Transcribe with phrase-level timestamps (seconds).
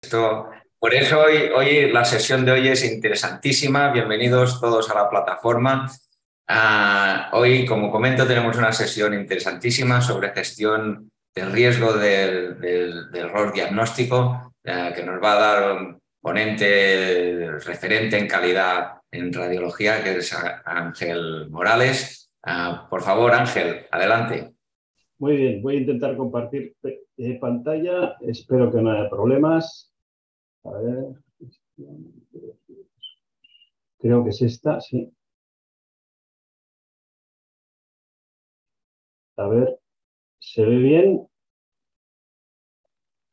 [0.00, 0.48] Esto,
[0.78, 3.90] por eso hoy, la sesión de hoy es interesantísima.
[3.90, 5.90] Bienvenidos todos a la plataforma.
[6.46, 14.54] Ah, hoy, como comento, tenemos una sesión interesantísima sobre gestión del riesgo del, error diagnóstico
[14.62, 20.32] eh, que nos va a dar un ponente referente en calidad en radiología, que es
[20.64, 22.30] Ángel Morales.
[22.44, 24.52] Ah, por favor, Ángel, adelante.
[25.18, 28.16] Muy bien, voy a intentar compartir eh, pantalla.
[28.20, 29.87] Espero que no haya problemas.
[30.68, 31.04] A ver.
[33.98, 35.10] Creo que es esta, sí.
[39.36, 39.78] A ver,
[40.38, 41.28] ¿se ve bien?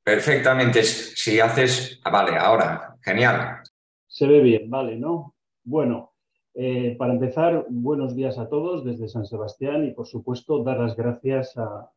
[0.03, 0.83] Perfectamente.
[0.83, 1.99] Si haces...
[2.03, 2.95] Ah, vale, ahora.
[3.01, 3.61] Genial.
[4.07, 5.35] Se ve bien, vale, ¿no?
[5.63, 6.13] Bueno,
[6.53, 10.95] eh, para empezar, buenos días a todos desde San Sebastián y, por supuesto, dar las
[10.95, 11.91] gracias a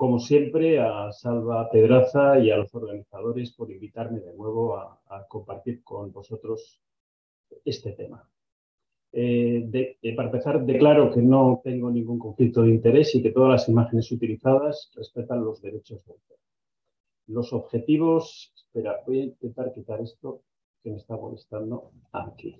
[0.00, 5.84] como siempre, a Salva Pedraza y a los organizadores por invitarme de nuevo a, compartir
[5.84, 6.80] con vosotros
[7.66, 8.26] este tema.
[9.12, 13.68] Eh, para empezar, declaro que no tengo ningún conflicto de interés y que todas las
[13.68, 16.38] imágenes utilizadas respetan los derechos de autor.
[17.26, 20.40] Los objetivos, espera, voy a intentar quitar esto
[20.82, 22.56] que me está molestando aquí.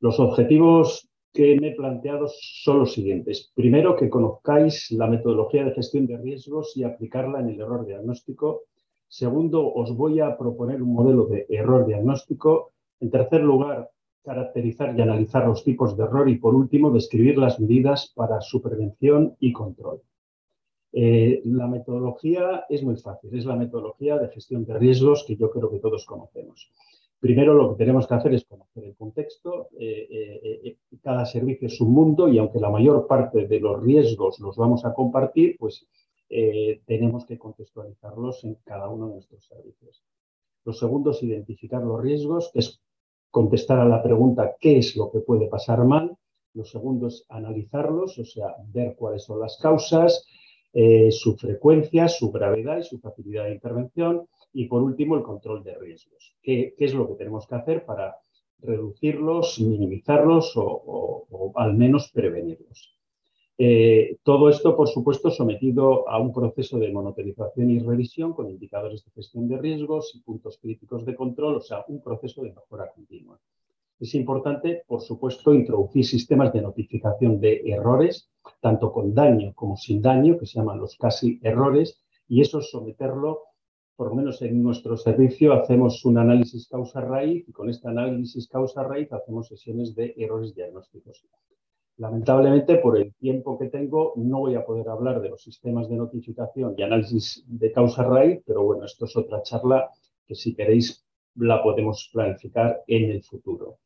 [0.00, 3.52] Los objetivos que me he planteado son los siguientes.
[3.54, 8.62] Primero, que conozcáis la metodología de gestión de riesgos y aplicarla en el error diagnóstico.
[9.06, 12.72] Segundo, os voy a proponer un modelo de error diagnóstico.
[13.00, 13.90] En tercer lugar,
[14.22, 16.28] caracterizar y analizar los tipos de error.
[16.28, 20.02] Y por último, describir las medidas para su prevención y control.
[20.92, 25.50] Eh, la metodología es muy fácil, es la metodología de gestión de riesgos que yo
[25.50, 26.72] creo que todos conocemos.
[27.20, 29.68] Primero lo que tenemos que hacer es conocer el contexto.
[29.78, 33.82] Eh, eh, eh, cada servicio es un mundo y aunque la mayor parte de los
[33.82, 35.86] riesgos los vamos a compartir, pues
[36.84, 40.02] tenemos que contextualizarlos en cada uno de nuestros servicios.
[40.62, 42.82] Lo segundo es identificar los riesgos, es
[43.30, 46.14] contestar a la pregunta ¿qué es lo que puede pasar mal?
[46.52, 50.26] Lo segundo es analizarlos, o sea, ver cuáles son las causas,
[51.10, 54.28] su frecuencia, su gravedad y su facilidad de intervención.
[54.58, 56.34] Y por último, el control de riesgos.
[56.42, 58.16] ¿Qué, es lo que tenemos que hacer para
[58.58, 62.98] reducirlos, minimizarlos o, al menos prevenirlos?
[63.56, 69.04] Eh, todo esto, por supuesto, sometido a un proceso de monitorización y revisión con indicadores
[69.04, 72.90] de gestión de riesgos y puntos críticos de control, o sea, un proceso de mejora
[72.92, 73.38] continua.
[74.00, 78.28] Es importante, por supuesto, introducir sistemas de notificación de errores,
[78.60, 83.47] tanto con daño como sin daño, que se llaman los casi errores, y eso someterlo
[83.98, 89.12] por lo menos en nuestro servicio, hacemos un análisis causa-raíz y con este análisis causa-raíz
[89.12, 91.26] hacemos sesiones de errores diagnósticos.
[91.96, 95.96] Lamentablemente, por el tiempo que tengo, no voy a poder hablar de los sistemas de
[95.96, 99.90] notificación y análisis de causa-raíz, pero bueno, esto es otra charla
[100.28, 101.04] que si queréis
[101.34, 103.78] la podemos planificar en el futuro.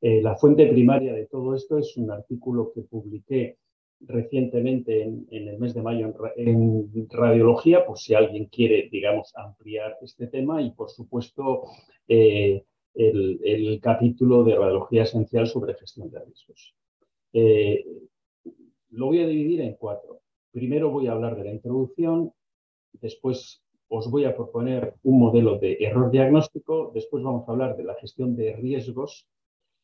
[0.00, 3.58] Eh, la fuente primaria de todo esto es un artículo que publiqué
[4.00, 10.26] recientemente en, el mes de mayo en, radiología, por si alguien quiere, digamos, ampliar este
[10.26, 11.62] tema y, por supuesto,
[12.08, 12.64] eh,
[12.94, 16.74] el, capítulo de radiología esencial sobre gestión de riesgos.
[17.32, 17.84] Eh,
[18.90, 20.20] lo voy a dividir en cuatro.
[20.52, 22.32] Primero voy a hablar de la introducción,
[22.92, 27.84] después os voy a proponer un modelo de error diagnóstico, después vamos a hablar de
[27.84, 29.28] la gestión de riesgos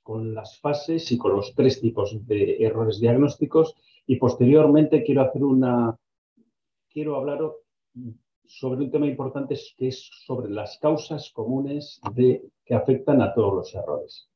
[0.03, 3.77] con las fases y con los tres tipos de errores diagnósticos
[4.07, 5.97] y posteriormente quiero hacer una,
[6.91, 7.41] quiero hablar
[8.45, 13.55] sobre un tema importante que es sobre las causas comunes de, que afectan a todos
[13.55, 14.29] los errores.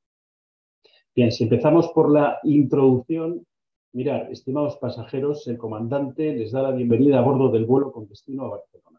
[1.15, 3.47] Bien, si empezamos por la introducción,
[3.93, 8.45] mirad, estimados pasajeros, el comandante les da la bienvenida a bordo del vuelo con destino
[8.45, 8.96] a Barcelona.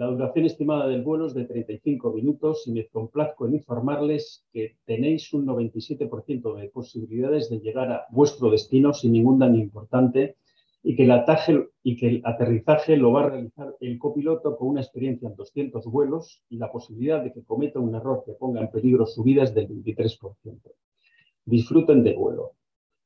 [0.00, 4.78] La duración estimada del vuelo es de 35 minutos y me complazco en informarles que
[4.86, 10.36] tenéis un 97% de posibilidades de llegar a vuestro destino sin ningún daño importante
[10.82, 14.80] y que, el y que el aterrizaje lo va a realizar el copiloto con una
[14.80, 18.70] experiencia en 200 vuelos y la posibilidad de que cometa un error que ponga en
[18.70, 20.32] peligro su vida es del 23%.
[21.44, 22.52] Disfruten del vuelo.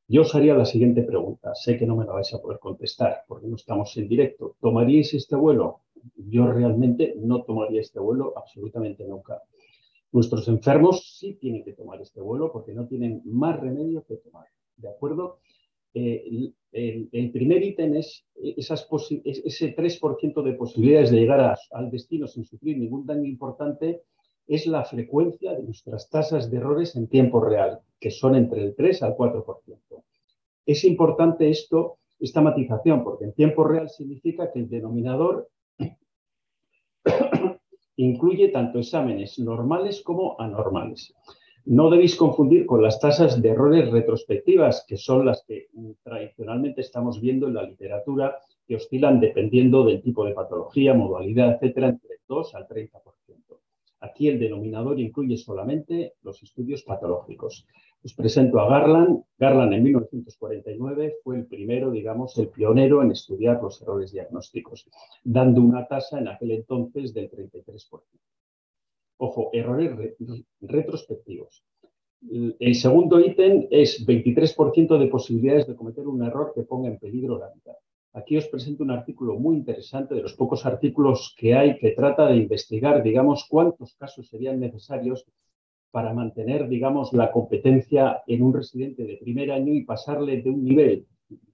[0.06, 1.56] Yo os haría la siguiente pregunta.
[1.56, 4.54] Sé que no me la vais a poder contestar porque no estamos en directo.
[4.60, 5.80] ¿Tomaríais este vuelo?
[6.16, 9.42] Yo realmente no tomaría este vuelo absolutamente nunca.
[10.12, 14.46] Nuestros enfermos sí tienen que tomar este vuelo porque no tienen más remedio que tomar.
[14.76, 15.40] ¿De acuerdo?
[15.94, 18.88] Eh, el, primer ítem es esas
[19.24, 24.02] ese 3% de posibilidades de llegar al destino sin sufrir ningún daño importante
[24.46, 28.74] es la frecuencia de nuestras tasas de errores en tiempo real, que son entre el
[28.74, 29.44] 3 al 4%.
[30.66, 35.48] Es importante esto, esta matización, porque en tiempo real significa que el denominador
[37.96, 41.14] Incluye tanto exámenes normales como anormales.
[41.66, 45.68] No debéis confundir con las tasas de errores retrospectivas, que son las que
[46.02, 48.36] tradicionalmente estamos viendo en la literatura,
[48.66, 53.00] que oscilan dependiendo del tipo de patología, modalidad, etcétera, entre 2 al 30%.
[54.00, 57.66] Aquí el denominador incluye solamente los estudios patológicos.
[58.04, 59.24] Os presento a Garland.
[59.38, 64.86] Garland en 1949 fue el primero, digamos, el pionero en estudiar los errores diagnósticos,
[65.24, 68.02] dando una tasa en aquel entonces del 33%.
[69.16, 70.16] Ojo, errores
[70.60, 71.64] retrospectivos.
[72.58, 77.38] El segundo ítem es 23% de posibilidades de cometer un error que ponga en peligro
[77.38, 77.76] la vida.
[78.12, 82.26] Aquí os presento un artículo muy interesante de los pocos artículos que hay que trata
[82.28, 85.26] de investigar, digamos, cuántos casos serían necesarios
[85.94, 90.64] para mantener, digamos, la competencia en un residente de primer año y pasarle de un
[90.64, 91.06] nivel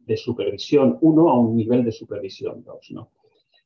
[0.07, 2.91] de supervisión 1 a un nivel de supervisión 2.
[2.93, 3.11] ¿no?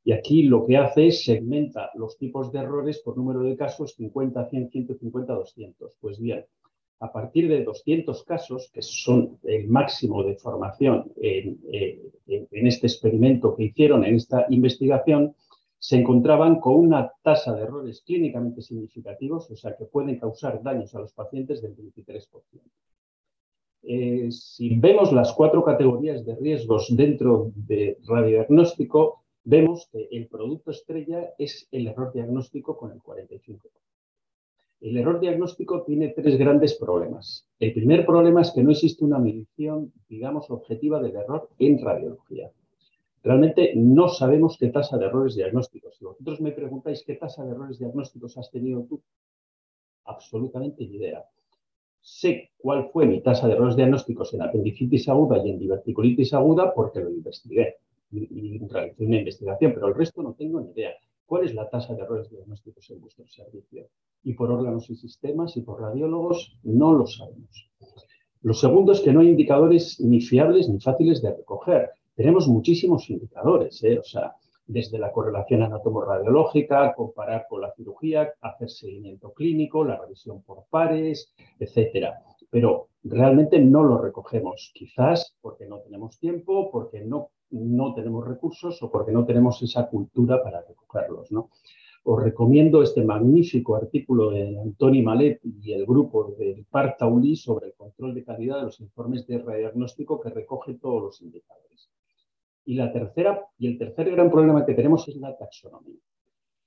[0.03, 3.95] Y aquí lo que hace es segmenta los tipos de errores por número de casos
[3.95, 5.97] 50, 100, 150, 200.
[6.01, 6.45] Pues bien,
[6.99, 12.89] a partir de 200 casos, que son el máximo de formación en, eh, en este
[12.89, 15.37] experimento que hicieron, en esta investigación,
[15.85, 20.95] se encontraban con una tasa de errores clínicamente significativos, o sea, que pueden causar daños
[20.95, 22.27] a los pacientes del 23%.
[23.83, 30.71] Eh, si vemos las cuatro categorías de riesgos dentro de radiodiagnóstico, vemos que el producto
[30.71, 33.61] estrella es el error diagnóstico con el 45%.
[34.81, 37.47] El error diagnóstico tiene tres grandes problemas.
[37.59, 42.51] El primer problema es que no existe una medición, digamos, objetiva del error en radiología.
[43.25, 45.97] Realmente no sabemos qué tasa de errores diagnósticos.
[45.97, 49.01] Si vosotros me preguntáis qué tasa de errores diagnósticos has tenido tú,
[50.05, 51.25] absolutamente ni idea.
[52.03, 56.75] Sé cuál fue mi tasa de errores diagnósticos en apendicitis aguda y en diverticulitis aguda
[56.75, 57.77] porque lo investigué
[58.11, 60.93] y, realicé una investigación, pero el resto no tengo ni idea.
[61.25, 63.89] ¿Cuál es la tasa de errores diagnósticos en vuestro servicio?
[64.23, 67.71] Y por órganos y sistemas y por radiólogos no lo sabemos.
[68.43, 73.11] Lo segundo es que no hay indicadores ni fiables ni fáciles de recoger tenemos muchísimos
[73.11, 73.99] indicadores, ¿eh?
[73.99, 74.35] o sea,
[74.67, 81.35] desde la correlación anatomoradiológica, comparar con la cirugía, hacer seguimiento clínico, la revisión por pares,
[81.59, 82.23] etcétera.
[82.51, 88.83] Pero realmente no lo recogemos, quizás porque no tenemos tiempo, porque no, no tenemos recursos
[88.83, 91.31] o porque no tenemos esa cultura para recogerlos.
[92.07, 97.75] Os recomiendo este magnífico artículo de Antoni Malet y el grupo del Partauli sobre el
[97.75, 101.94] control de calidad de los informes de radiodiagnóstico que recoge todos los indicadores.
[102.65, 106.01] Y, la tercera, y el tercer gran problema que tenemos es la taxonomía.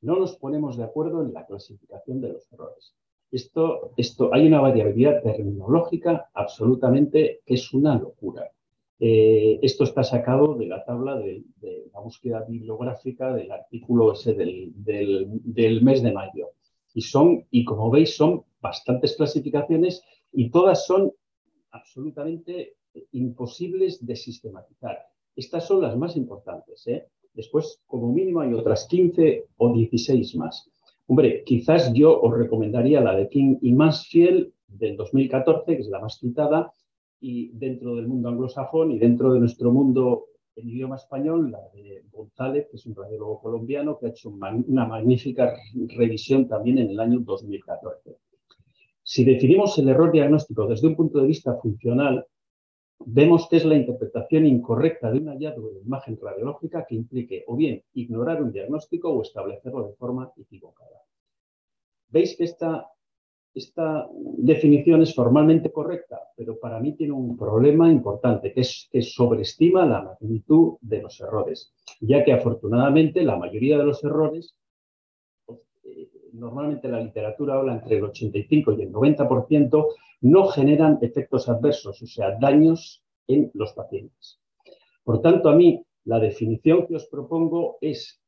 [0.01, 2.93] No nos ponemos de acuerdo en la clasificación de los errores.
[3.31, 8.49] Esto, esto, hay una variabilidad terminológica absolutamente que es una locura.
[8.99, 11.43] Eh, esto está sacado de la tabla de,
[11.93, 16.51] la búsqueda bibliográfica del artículo ese del, del, mes de mayo.
[16.93, 21.11] Y son, y como veis, son bastantes clasificaciones y todas son
[21.71, 22.77] absolutamente
[23.11, 24.97] imposibles de sistematizar.
[25.37, 26.85] Estas son las más importantes.
[26.87, 27.05] ¿eh?
[27.33, 30.67] Después, como mínimo, hay otras 15 o 16 más.
[31.05, 36.01] Hombre, quizás yo os recomendaría la de King y Mansfield del 2014, que es la
[36.01, 36.71] más citada,
[37.19, 40.25] y dentro del mundo anglosajón y dentro de nuestro mundo
[40.55, 44.87] en idioma español, la de González, que es un radiólogo colombiano que ha hecho una
[44.87, 45.53] magnífica
[45.95, 48.17] revisión también en el año 2014.
[49.03, 52.25] Si definimos el error diagnóstico desde un punto de vista funcional,
[53.05, 57.55] vemos que es la interpretación incorrecta de un hallazgo de imagen radiológica que implique o
[57.55, 61.01] bien ignorar un diagnóstico o establecerlo de forma equivocada.
[62.09, 62.89] Veis que esta,
[63.53, 69.01] esta definición es formalmente correcta, pero para mí tiene un problema importante, que es que
[69.01, 74.55] sobreestima la magnitud de los errores, ya que afortunadamente la mayoría de los errores
[76.37, 79.87] normalmente la literatura habla entre el 85 y el 90%,
[80.21, 84.39] no generan efectos adversos, o sea, daños en los pacientes.
[85.03, 88.21] Por tanto, a mí la definición que os propongo es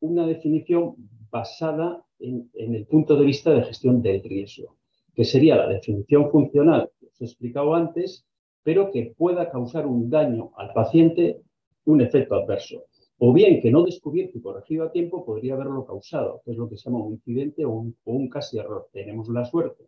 [0.00, 0.94] una definición
[1.30, 4.76] basada en, el punto de vista de gestión del riesgo,
[5.14, 8.26] que sería la definición funcional que os he explicado antes,
[8.62, 11.40] pero que pueda causar un daño al paciente,
[11.84, 12.84] un efecto adverso
[13.24, 16.68] o bien que no descubierto y corregido a tiempo podría haberlo causado, que es lo
[16.68, 17.70] que se llama un incidente o
[18.04, 18.88] un, casi error.
[18.92, 19.86] Tenemos la suerte.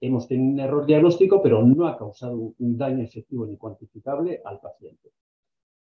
[0.00, 4.60] Hemos tenido un error diagnóstico, pero no ha causado un daño efectivo ni cuantificable al
[4.60, 5.10] paciente.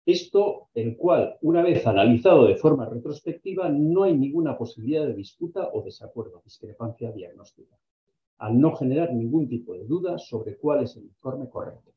[0.07, 5.69] Esto, el cual, una vez analizado de forma retrospectiva, no hay ninguna posibilidad de disputa
[5.75, 7.77] o desacuerdo, discrepancia diagnóstica,
[8.39, 11.93] al no generar ningún tipo de duda sobre cuál es el informe correcto.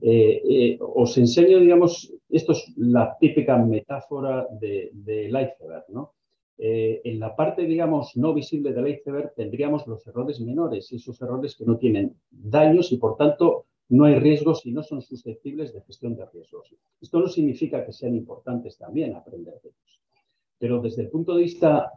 [0.00, 6.14] Eh, eh, os enseño, digamos, esto es la típica metáfora de, del iceberg, ¿no?
[6.62, 11.56] eh, en la parte, digamos, no visible del iceberg tendríamos los errores menores, esos errores
[11.56, 15.80] que no tienen daños y, por tanto, no hay riesgos y no son susceptibles de
[15.80, 16.74] gestión de riesgos.
[17.00, 20.00] Esto no significa que sean importantes también aprender de ellos.
[20.58, 21.92] Pero desde el punto de vista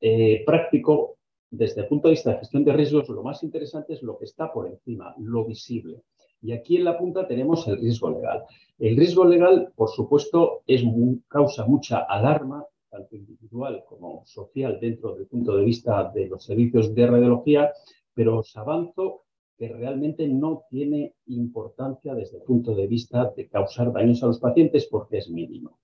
[0.00, 4.02] eh, práctico, desde el punto de vista de gestión de riesgos, lo más interesante es
[4.02, 6.02] lo que está por encima, lo visible.
[6.42, 8.44] Y aquí en la punta tenemos el riesgo legal.
[8.78, 10.82] El riesgo legal, por supuesto, es
[11.28, 16.94] causa mucha alarma, tanto individual como social, dentro del punto de vista de los servicios
[16.94, 17.72] de radiología,
[18.14, 19.24] pero os avanzo
[19.56, 24.40] que realmente no tiene importancia desde el punto de vista de causar daños a los
[24.40, 25.78] pacientes porque es mínimo.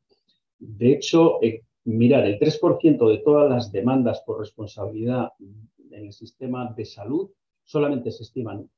[0.59, 6.73] De hecho, eh, mirar, el 3% de todas las demandas por responsabilidad en el sistema
[6.75, 7.31] de salud
[7.65, 8.69] solamente se estiman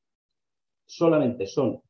[0.88, 1.80] solamente son,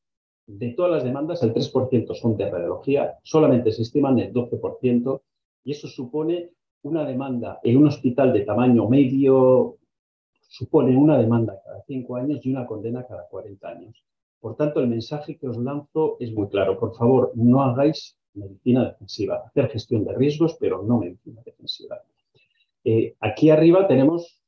[0.47, 5.23] de todas las demandas, el 3% son de radiología, solamente se estiman el 12%,
[5.64, 6.50] y eso supone
[6.83, 9.76] una demanda en un hospital de tamaño medio,
[10.40, 14.05] supone una demanda cada 5 años y una condena cada 40 años.
[14.40, 16.78] Por tanto, el mensaje que os lanzo es muy claro.
[16.78, 19.43] Por favor, no hagáis medicina defensiva.
[19.47, 22.00] Hacer gestión de riesgos, pero no medicina defensiva.
[22.85, 24.40] Eh, aquí arriba tenemos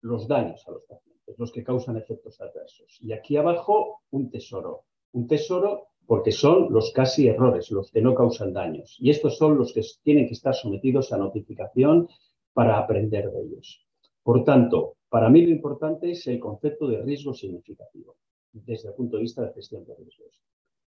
[0.00, 2.98] los daños a los pacientes los que causan efectos adversos.
[3.00, 4.84] Y aquí abajo un tesoro.
[5.12, 8.96] Un tesoro porque son los casi errores, los que no causan daños.
[9.00, 12.08] Y estos son los que tienen que estar sometidos a notificación
[12.52, 13.84] para aprender de ellos.
[14.22, 18.16] Por tanto, para mí lo importante es el concepto de riesgo significativo
[18.52, 20.42] desde el punto de vista de gestión de riesgos.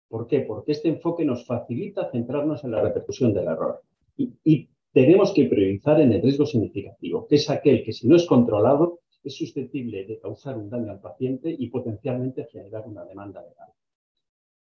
[0.08, 0.40] ¿Por qué?
[0.40, 3.82] Porque este enfoque nos facilita centrarnos en la repercusión del error.
[4.16, 8.16] Y, y tenemos que priorizar en el riesgo significativo, que es aquel que si no
[8.16, 13.42] es controlado es susceptible de causar un daño al paciente y potencialmente generar una demanda
[13.42, 13.68] legal.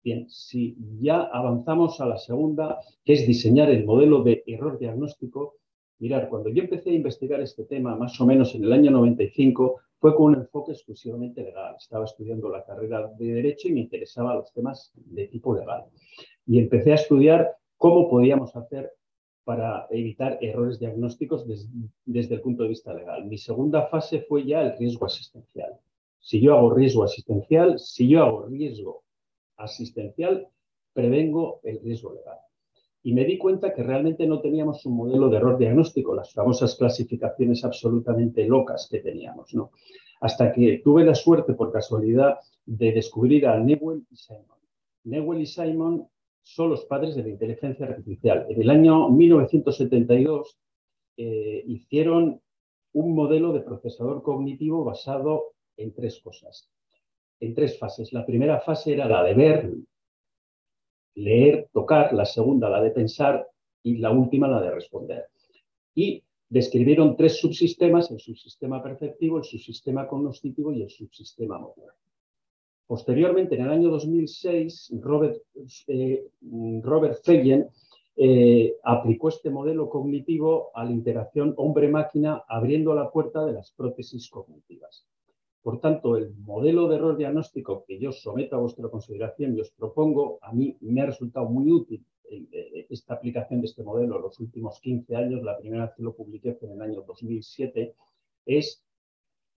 [0.04, 5.56] Bien, si ya avanzamos a la segunda, que es diseñar el modelo de error diagnóstico,
[6.00, 9.82] mirar, cuando yo empecé a investigar este tema, más o menos en el año 95,
[9.98, 11.76] fue con un enfoque exclusivamente legal.
[11.80, 15.86] Estaba estudiando la carrera de Derecho y me interesaban los temas de tipo legal.
[16.46, 18.92] Y empecé a estudiar cómo podíamos hacer
[19.46, 21.46] para evitar errores diagnósticos
[22.06, 23.26] desde el punto de vista legal.
[23.26, 25.80] Mi segunda fase fue ya el riesgo asistencial.
[26.20, 29.04] Si yo hago riesgo asistencial, si yo hago riesgo
[29.58, 30.48] asistencial,
[30.92, 32.40] prevengo el riesgo legal.
[33.04, 36.76] Y me di cuenta que realmente no teníamos un modelo de error diagnóstico, las famosas
[36.76, 39.70] clasificaciones absolutamente locas que teníamos, ¿no?
[40.22, 44.58] Hasta que tuve la suerte, por casualidad, de descubrir a Newell y Simon.
[45.04, 46.08] Newell y Simon
[46.46, 48.46] son los padres de la inteligencia artificial.
[48.50, 50.58] En el año 1972
[51.18, 52.40] eh, hicieron
[52.94, 56.70] un modelo de procesador cognitivo basado en tres cosas,
[57.40, 58.14] en tres fases.
[58.14, 59.74] La primera fase era la de ver,
[61.16, 63.48] leer, tocar, la segunda la de pensar
[63.82, 65.26] y la última la de responder.
[65.96, 71.96] Y describieron tres subsistemas, el subsistema perceptivo, el subsistema cognitivo y el subsistema motor.
[72.88, 75.42] Posteriormente, en el año 2006, Robert,
[75.88, 76.28] eh,
[76.84, 77.20] Robert
[78.18, 84.30] eh, aplicó este modelo cognitivo a la interacción hombre-máquina, abriendo la puerta de las prótesis
[84.30, 85.08] cognitivas.
[85.64, 89.72] Por tanto, el modelo de error diagnóstico que yo someto a vuestra consideración y os
[89.72, 94.22] propongo, a mí me ha resultado muy útil eh, esta aplicación de este modelo en
[94.22, 95.42] los últimos 15 años.
[95.42, 97.96] La primera vez que lo publiqué fue en el año 2007.
[98.46, 98.85] Es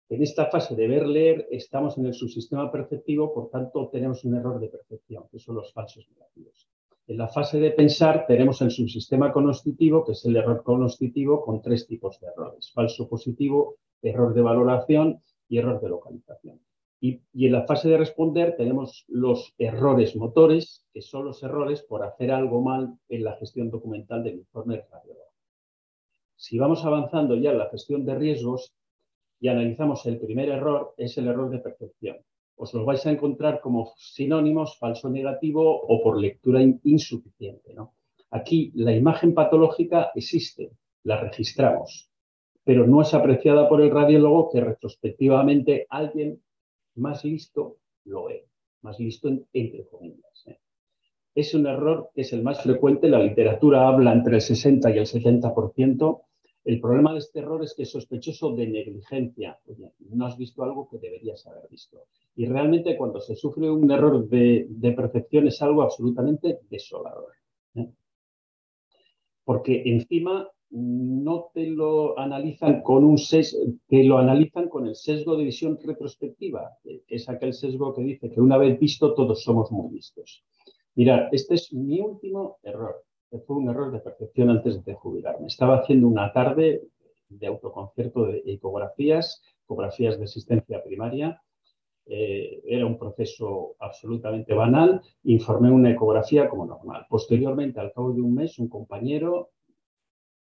[0.09, 4.61] en esta fase de ver-leer estamos en el subsistema perceptivo, por tanto tenemos un error
[4.61, 6.69] de percepción, que son los falsos negativos.
[7.09, 11.61] En la fase de pensar tenemos el subsistema cognoscitivo, que es el error cognoscitivo con
[11.61, 16.61] tres tipos de errores, falso positivo, error de valoración y error de localización.
[17.01, 21.83] Y, y, en la fase de responder tenemos los errores motores, que son los errores
[21.83, 25.27] por hacer algo mal en la gestión documental del informe radiológico.
[26.37, 28.75] Si vamos avanzando ya en la gestión de riesgos,
[29.47, 32.17] y analizamos el primer error, es el error de percepción.
[32.57, 37.77] Os lo vais a encontrar como sinónimos falso negativo o por lectura insuficiente.
[38.33, 40.73] Aquí la imagen patológica existe,
[41.05, 42.11] la registramos,
[42.65, 46.43] pero no es apreciada por el radiólogo que retrospectivamente alguien
[46.97, 48.49] más listo lo ve,
[48.83, 50.45] más listo entre comillas.
[50.49, 50.59] ¿eh?
[51.37, 54.99] Es un error que es el más frecuente, la literatura habla entre el 60 y
[54.99, 56.21] el 70%,
[56.67, 59.57] el problema de este error es que es sospechoso de negligencia.
[59.67, 62.07] Oye, no has visto algo que deberías haber visto.
[62.35, 67.35] Y realmente cuando se sufre un error de, percepción es algo absolutamente desolador.
[67.77, 67.89] ¿eh?
[69.45, 75.37] Porque encima no te lo analizan con un sesgo, te lo analizan con el sesgo
[75.37, 79.71] de visión retrospectiva, que es aquel sesgo que dice que una vez visto todos somos
[79.71, 80.45] muy vistos.
[80.97, 83.06] Mirad, este es mi último error
[83.47, 85.47] fue un error de percepción antes de jubilarme.
[85.47, 86.83] Estaba haciendo una tarde
[87.29, 91.43] de autoconcierto de ecografías, ecografías de existencia primaria.
[92.07, 95.03] Eh, era un proceso absolutamente banal.
[95.25, 97.07] Informé una ecografía como normal.
[97.09, 99.51] Posteriormente, al cabo de un mes, un compañero,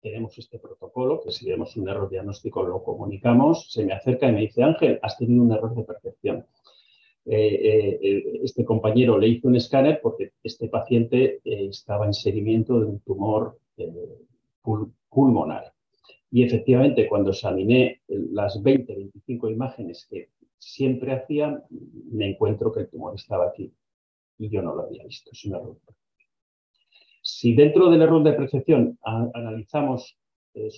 [0.02, 4.34] tenemos este protocolo, que si vemos un error diagnóstico lo comunicamos, se me acerca y
[4.34, 6.46] me dice, Ángel, has tenido un error de percepción.
[7.26, 12.86] Eh, eh, este compañero le hizo un escáner porque este paciente estaba en seguimiento de
[12.86, 13.58] un tumor
[15.10, 15.74] pulmonar.
[16.32, 21.64] Y efectivamente, cuando examiné las 20, 25 imágenes que siempre hacía,
[22.12, 23.72] me encuentro que el tumor estaba aquí
[24.38, 25.32] y yo no lo había visto.
[25.32, 25.78] Es un error.
[27.22, 29.00] Si dentro del error de percepción
[29.34, 30.18] analizamos
[30.54, 30.70] eh,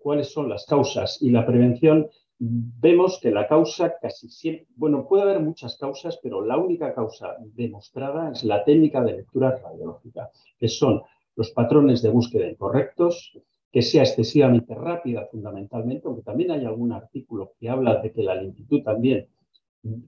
[0.00, 2.08] cuáles son las causas y la prevención,
[2.46, 7.36] vemos que la causa casi siempre, bueno, puede haber muchas causas, pero la única causa
[7.54, 11.02] demostrada es la técnica de lectura radiológica, que son
[11.36, 13.38] los patrones de búsqueda incorrectos,
[13.72, 18.36] que sea excesivamente rápida fundamentalmente, aunque también hay algún artículo que habla de que la
[18.36, 19.26] lentitud también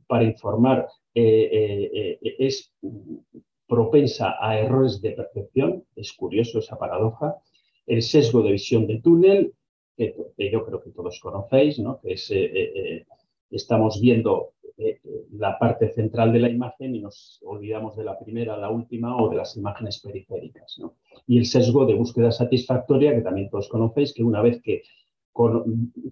[0.06, 2.72] para informar eh, eh, eh, es
[3.66, 7.36] propensa a errores de percepción, es curioso esa paradoja,
[7.86, 9.54] el sesgo de visión de túnel,
[9.96, 10.14] que,
[10.50, 12.00] yo creo que todos conocéis, ¿no?
[12.00, 12.32] que es,
[13.50, 15.00] estamos viendo eh,
[15.32, 19.30] la parte central de la imagen y nos olvidamos de la primera, la última o
[19.30, 20.78] de las imágenes periféricas.
[21.26, 24.82] Y el sesgo de búsqueda satisfactoria, que también todos conocéis, que una vez que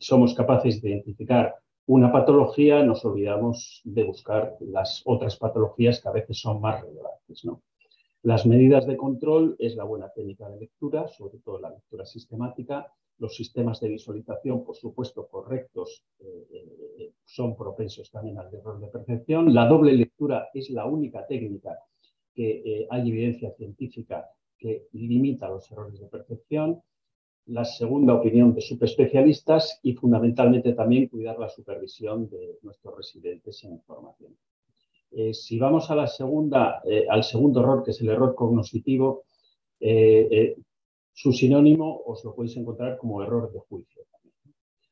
[0.01, 1.55] somos capaces de identificar
[1.87, 7.47] una patología, nos olvidamos de buscar las otras patologías que a veces son más relevantes.
[8.23, 12.91] Las medidas de control es la buena técnica de lectura, sobre todo la lectura sistemática,
[13.19, 16.47] los sistemas de visualización, por supuesto, correctos, eh,
[16.99, 19.55] eh, son propensos también al error de percepción.
[19.55, 21.79] La doble lectura es la única técnica
[22.35, 24.29] que eh, hay evidencia científica
[24.59, 26.83] que limita los errores de percepción.
[27.47, 33.73] La segunda opinión de subespecialistas y fundamentalmente también cuidar la supervisión de nuestros residentes en
[33.73, 34.35] información.
[35.33, 39.25] si vamos a la segunda, al segundo error, que es el error cognitivo,
[41.15, 44.03] su sinónimo os lo podéis encontrar como error de juicio.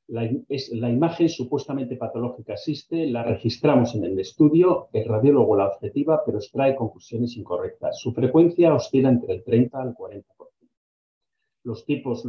[0.06, 0.30] La,
[0.72, 6.38] la, imagen supuestamente patológica existe, la registramos en el estudio, el radiólogo la objetiva, pero
[6.38, 7.98] extrae conclusiones incorrectas.
[7.98, 10.24] Su frecuencia oscila entre el 30 al 40%.
[11.64, 12.24] Los tipos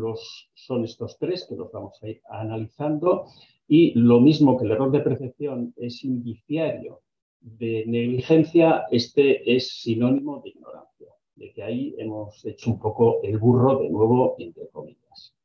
[0.53, 3.25] son estos tres que los vamos a ir analizando
[3.67, 7.01] y lo mismo que el error de percepción es indiciario
[7.41, 13.37] de negligencia, este es sinónimo de ignorancia de que ahí hemos hecho un poco el
[13.37, 15.35] burro de nuevo, entre comillas.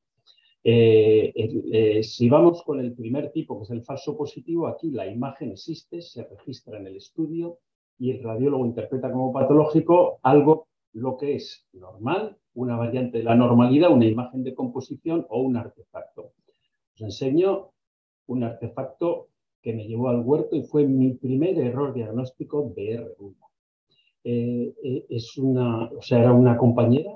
[0.63, 1.33] Eh,
[1.73, 5.53] eh, si vamos con el primer tipo, que es el falso positivo, aquí la imagen
[5.53, 7.59] existe, se registra en el estudio
[7.99, 13.35] y el radiólogo interpreta como patológico algo lo que es normal, una variante de la
[13.35, 16.33] normalidad, una imagen de composición o un artefacto.
[16.95, 17.71] Os enseño
[18.27, 19.29] un artefacto
[19.63, 23.48] que me llevó al huerto y fue mi primer error diagnóstico de R1.
[24.31, 27.13] Eh, eh, es una, o sea, era una compañera,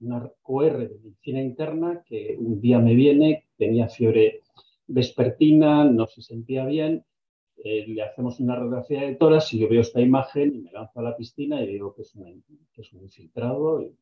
[0.00, 4.40] una OR de medicina interna, que un día me viene, tenía fiebre
[4.86, 7.04] vespertina, no se sentía bien,
[7.62, 11.00] eh, le hacemos una radiografía de toras y yo veo esta imagen y me lanzo
[11.00, 13.82] a la piscina y digo que es, es un infiltrado.
[13.82, 13.94] Y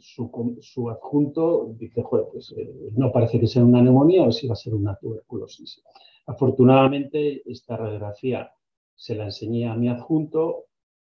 [0.00, 2.52] su, su, adjunto dice, joder, pues
[2.96, 5.80] no parece que sea una neumonía, ver si va a ser una tuberculosis.
[6.26, 8.52] Afortunadamente, esta radiografía
[9.00, 10.66] se la enseñé a mi adjunto,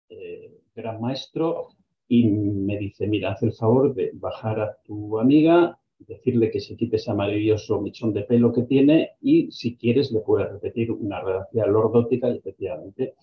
[0.10, 1.68] eh, gran maestro,
[2.08, 6.76] y me dice, mira, haz el favor de bajar a tu amiga, decirle que se
[6.76, 11.22] quite ese maravilloso mechón de pelo que tiene y si quieres le puedes repetir una
[11.22, 13.14] redacción lordótica y efectivamente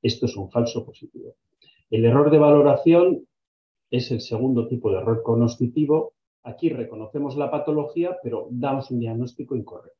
[0.00, 1.34] esto es un falso positivo.
[1.90, 3.26] El error de valoración
[3.90, 6.14] es el segundo tipo de error cognoscitivo.
[6.44, 9.98] Aquí reconocemos la patología, pero damos un diagnóstico incorrecto.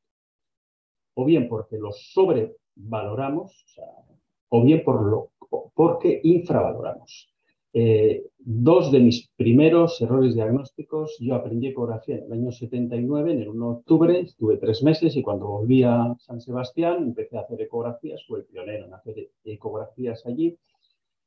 [1.14, 4.11] O bien porque lo sobrevaloramos, o sea,
[4.54, 5.30] o bien por lo,
[5.74, 7.32] porque infravaloramos.
[7.72, 13.40] Eh, dos de mis primeros errores diagnósticos, yo aprendí ecografía en el año 79, en
[13.40, 17.42] el 1 de octubre, estuve tres meses y cuando volví a San Sebastián empecé a
[17.42, 20.58] hacer ecografías, fui el pionero en hacer ecografías allí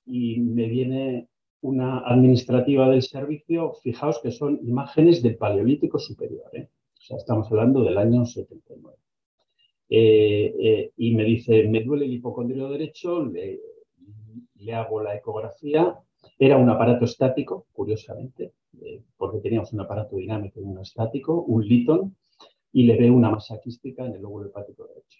[0.05, 1.27] y me viene
[1.61, 6.69] una administrativa del servicio, fijaos que son imágenes del Paleolítico Superior, ¿eh?
[6.93, 8.97] o sea, estamos hablando del año 79.
[9.89, 13.61] Eh, eh, y me dice, me duele el hipocondrio derecho, le,
[14.73, 15.95] hago la ecografía.
[16.39, 21.65] Era un aparato estático, curiosamente, eh, porque teníamos un aparato dinámico y uno estático, un
[21.65, 22.15] Liton,
[22.73, 25.19] y le veo una masa quística en el lóbulo hepático derecho.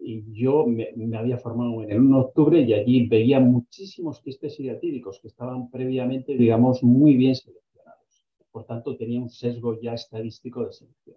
[0.00, 4.58] y yo me, había formado en el 1 de octubre y allí veía muchísimos quistes
[4.60, 7.68] hidatíricos que estaban previamente, digamos, muy bien seleccionados
[8.50, 11.16] por tanto tenía un sesgo ya estadístico de selección.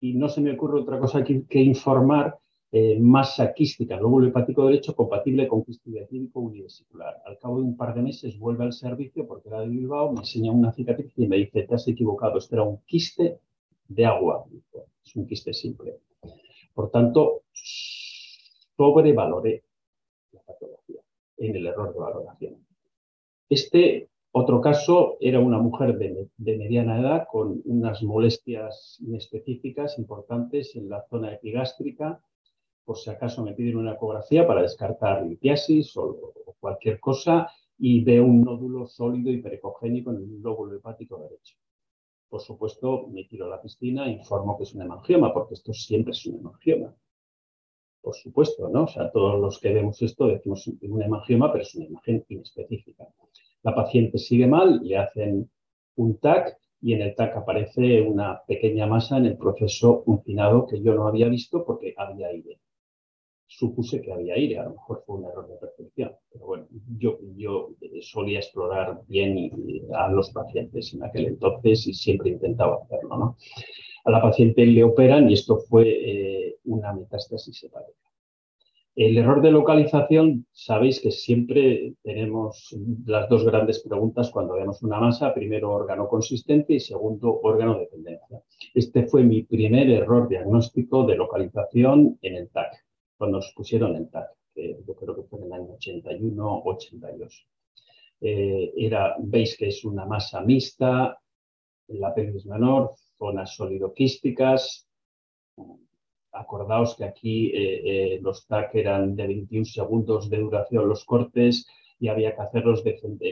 [0.00, 2.38] Y no se me ocurre otra cosa que, informar
[2.72, 7.22] eh, masa quística, lóbulo hepático derecho compatible con quiste clínico univesicular.
[7.24, 10.20] Al cabo de un par de meses vuelve al servicio porque era de Bilbao, me
[10.20, 13.38] enseña una cicatriz y me dice, te has equivocado, esto era un quiste
[13.88, 14.44] de agua,
[15.04, 16.00] es un quiste simple.
[16.74, 17.44] Por tanto,
[18.76, 19.62] sobrevaloré
[20.32, 21.00] la patología
[21.38, 22.66] en el error de valoración.
[23.48, 30.90] Este otro caso era una mujer de, mediana edad con unas molestias inespecíficas importantes en
[30.90, 32.20] la zona epigástrica.
[32.84, 38.26] Por si acaso me piden una ecografía para descartar litiasis o, cualquier cosa y veo
[38.26, 41.56] un nódulo sólido y pericogénico en el lóbulo hepático derecho.
[42.28, 45.72] Por supuesto, me tiro a la piscina e informo que es un hemangioma, porque esto
[45.72, 46.94] siempre es un hemangioma.
[48.02, 48.84] Por supuesto, ¿no?
[48.84, 53.06] O sea, todos los que vemos esto decimos un hemangioma, pero es una imagen inespecífica.
[53.66, 55.50] La paciente sigue mal, le hacen
[55.96, 60.80] un TAC y en el TAC aparece una pequeña masa en el proceso uncinado que
[60.80, 62.60] yo no había visto porque había aire.
[63.48, 67.18] Supuse que había aire, a lo mejor fue un error de percepción, pero bueno, yo,
[68.02, 69.50] solía explorar bien
[69.94, 73.36] a los pacientes en aquel entonces y siempre intentaba hacerlo.
[74.04, 78.06] A la paciente le operan y esto fue eh, una metástasis hepática.
[78.96, 84.98] El error de localización, sabéis que siempre tenemos las dos grandes preguntas cuando vemos una
[84.98, 88.40] masa, primero órgano consistente y segundo órgano dependencia.
[88.72, 92.86] Este fue mi primer error diagnóstico de localización en el TAC,
[93.18, 97.44] cuando nos pusieron el TAC, que yo creo que fue en el año 81-82.
[98.22, 101.20] Eh, era, veis que es una masa mixta,
[101.88, 104.88] la pelvis menor, zonas solidoquísticas,
[106.36, 111.66] acordaos que aquí eh, eh, los TAC eran de 21 segundos de duración los cortes
[111.98, 112.84] y había que hacerlos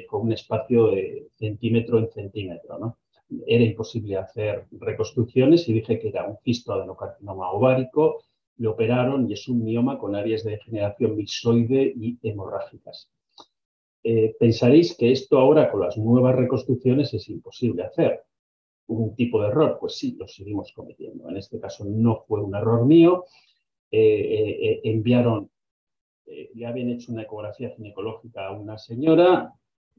[0.08, 2.78] con un espacio de centímetro en centímetro.
[2.78, 2.98] ¿no?
[3.46, 8.22] Era imposible hacer reconstrucciones y dije que era un cistoadenocarcinoma ovárico.
[8.56, 13.10] Le operaron y es un mioma con áreas de degeneración mixoide y hemorrágicas.
[14.02, 18.22] Eh, pensaréis que esto ahora con las nuevas reconstrucciones es imposible hacer
[18.86, 21.28] un tipo de error, pues sí, lo seguimos cometiendo.
[21.28, 23.24] En este caso no fue un error mío.
[23.90, 25.50] Eh, eh, eh, enviaron,
[26.26, 29.54] le habían hecho una ecografía ginecológica a una señora,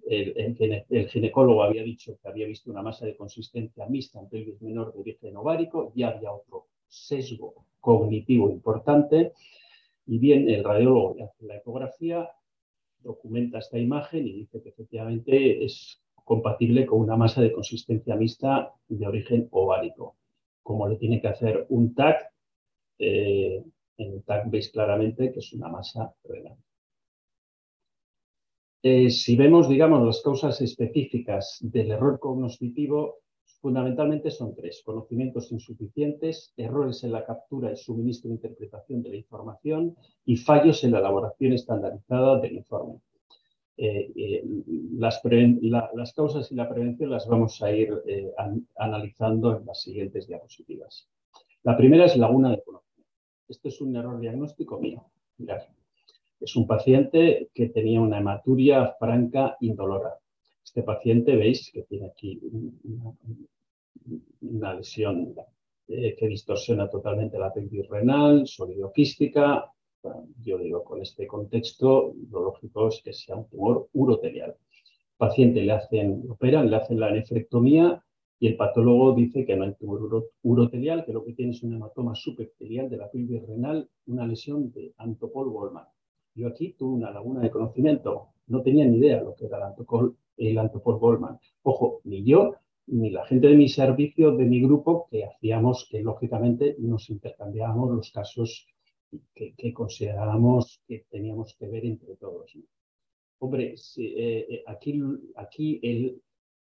[0.05, 4.93] el, ginecólogo había dicho que había visto una masa de consistencia mixta en pelvis menor
[4.93, 9.33] de origen ovárico, ya había otro sesgo cognitivo importante,
[10.05, 12.29] y bien, el radiólogo hace la ecografía,
[12.99, 18.73] documenta esta imagen y dice que efectivamente es compatible con una masa de consistencia mixta
[18.89, 20.17] de origen ovárico.
[20.61, 22.17] Como le tiene que hacer un TAC,
[22.99, 23.63] eh,
[23.97, 26.57] en el TAC veis claramente que es una masa renal.
[28.81, 33.19] Eh, si vemos, digamos, las causas específicas del error cognitivo,
[33.61, 34.83] fundamentalmente son tres.
[34.85, 40.83] Conocimientos insuficientes, errores en la captura y suministro e interpretación de la información y fallos
[40.83, 42.99] en la elaboración estandarizada del informe.
[43.77, 44.43] Eh, eh,
[44.93, 45.21] las,
[46.13, 48.31] causas y la prevención las vamos a ir eh,
[48.77, 51.09] analizando en las siguientes diapositivas.
[51.63, 53.11] La primera es laguna de conocimiento.
[53.49, 55.11] Este es un error diagnóstico mío.
[55.37, 55.63] Mirad,
[56.39, 60.19] es un paciente que tenía una hematuria franca indolora.
[60.63, 62.39] Este paciente, veis que tiene aquí
[64.41, 65.35] una, lesión
[65.87, 69.71] que distorsiona totalmente la pelvis renal, solidoquística,
[70.41, 74.55] yo digo, con este contexto, lo lógico es que sea un tumor urotelial.
[75.17, 78.03] paciente le hacen, operan, le hacen la nefrectomía
[78.39, 81.73] y el patólogo dice que no hay tumor urotelial, que lo que tiene es un
[81.73, 85.85] hematoma subepitelial de la pelvis renal, una lesión de Antopol Goldman.
[86.33, 89.63] Yo aquí tuve una laguna de conocimiento, no tenía ni idea lo que era el
[89.63, 91.39] Antopol, el Antopol Goldman.
[91.63, 92.55] Ojo, ni yo
[92.87, 97.95] ni la gente de mi servicio, de mi grupo, que hacíamos que lógicamente nos intercambiábamos
[97.95, 98.67] los casos
[99.33, 102.51] que, considerábamos que teníamos que ver entre todos.
[103.39, 105.01] Hombre, eh, eh, aquí,
[105.35, 106.21] aquí el,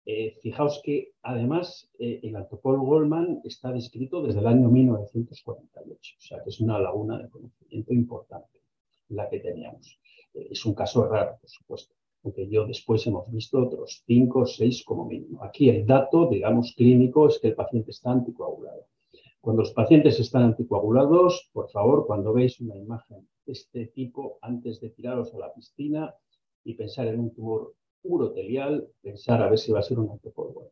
[0.05, 6.43] eh, fijaos que además el antropólogo Goldman está descrito desde el año 1948, o sea
[6.43, 8.59] que es una laguna de conocimiento importante
[9.09, 9.99] la que teníamos.
[10.33, 14.83] es un caso raro, por supuesto, aunque yo después hemos visto otros cinco o seis
[14.83, 15.43] como mínimo.
[15.43, 18.85] Aquí el dato, digamos, clínico es que el paciente está anticoagulado.
[19.41, 24.81] Cuando los pacientes están anticoagulados, por favor, cuando veis una imagen de este tipo, antes
[24.81, 26.13] de tiraros a la piscina
[26.63, 27.73] y pensar en un tumor
[28.03, 30.71] urotelial, pensar a ver si va a ser un antipolo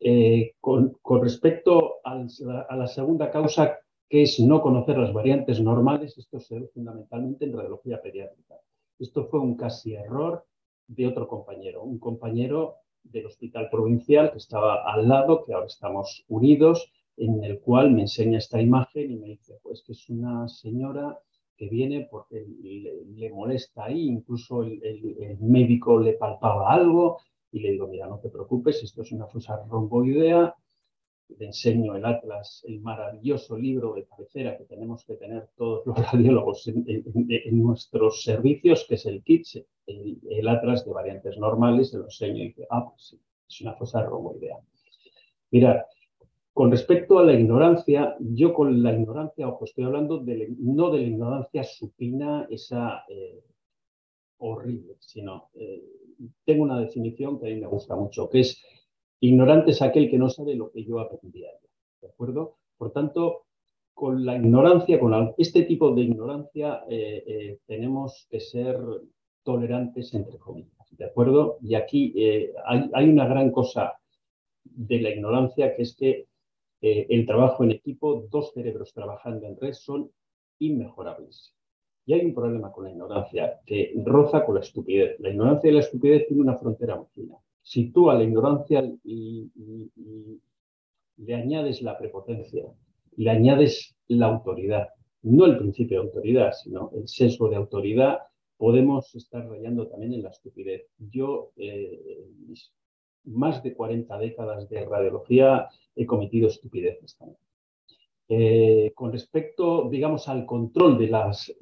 [0.00, 6.38] eh, con, respecto a la segunda causa, que es no conocer las variantes normales, esto
[6.40, 8.54] se ve fundamentalmente en radiología pediátrica.
[8.98, 10.44] Esto fue un casi error
[10.86, 12.76] de otro compañero, un compañero
[13.12, 18.02] del hospital provincial que estaba al lado, que ahora estamos unidos, en el cual me
[18.02, 21.18] enseña esta imagen y me dice, pues que es una señora
[21.56, 27.18] que viene porque le, molesta ahí, incluso el, médico le palpaba algo
[27.50, 30.54] y le digo, mira, no te preocupes, esto es una fosa romboidea,
[31.38, 35.96] le enseño el Atlas, el maravilloso libro de cabecera que tenemos que tener todos los
[36.12, 37.04] radiólogos en,
[37.62, 42.48] nuestros servicios, que es el KITS, el, Atlas de variantes normales, se lo enseño y
[42.48, 44.58] dice, ah, pues sí, es una fosa romboidea.
[45.50, 45.86] Mira,
[46.52, 51.00] con respecto a la ignorancia, yo con la ignorancia, ojo, estoy hablando de, no de
[51.02, 53.44] la ignorancia supina, esa eh,
[54.38, 55.84] horrible, sino eh,
[56.44, 58.60] tengo una definición que a mí me gusta mucho, que es
[59.20, 62.56] ignorante es aquel que no sabe lo que yo aprendí ayer, ¿de acuerdo?
[62.76, 63.46] Por tanto,
[63.94, 68.78] con la ignorancia, con este tipo de ignorancia, eh, tenemos que ser
[69.42, 71.58] tolerantes entre comillas, ¿de acuerdo?
[71.62, 72.14] Y aquí
[72.64, 73.94] hay, hay una gran cosa
[74.64, 76.28] de la ignorancia que es que
[76.80, 80.10] eh, el trabajo en equipo, dos cerebros trabajando en red son
[80.58, 81.54] inmejorables.
[82.06, 85.18] Y hay un problema con la ignorancia que roza con la estupidez.
[85.20, 87.36] La ignorancia y la estupidez tienen una frontera muy fina.
[87.68, 88.80] Si tú a la ignorancia
[91.16, 92.64] le añades la prepotencia,
[93.16, 94.88] le añades la autoridad,
[95.20, 98.20] no el principio de autoridad, sino el sesgo de autoridad,
[98.56, 100.86] podemos estar rayando también en la estupidez.
[100.96, 102.24] Yo, eh,
[103.24, 107.38] más de 40 décadas de radiología he cometido estupideces también.
[108.30, 111.54] Eh, con respecto, digamos, al control de las,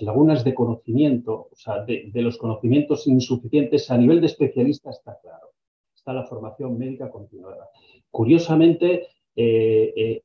[0.00, 5.52] lagunas de conocimiento, o sea, de, los conocimientos insuficientes a nivel de especialista está claro.
[5.94, 7.70] Está la formación médica continuada.
[8.10, 10.22] Curiosamente, eh, eh,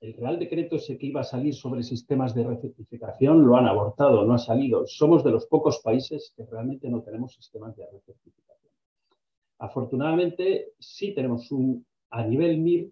[0.00, 4.24] el Real Decreto ese que iba a salir sobre sistemas de recertificación lo han abortado,
[4.24, 4.86] no ha salido.
[4.86, 8.72] Somos de los pocos países que realmente no tenemos sistemas de recertificación.
[9.58, 12.90] Afortunadamente, sí tenemos un, a nivel MIR,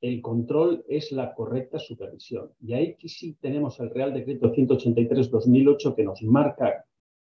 [0.00, 2.52] el control es la correcta supervisión.
[2.60, 6.84] Y ahí sí tenemos el Real Decreto 183-2008 que nos marca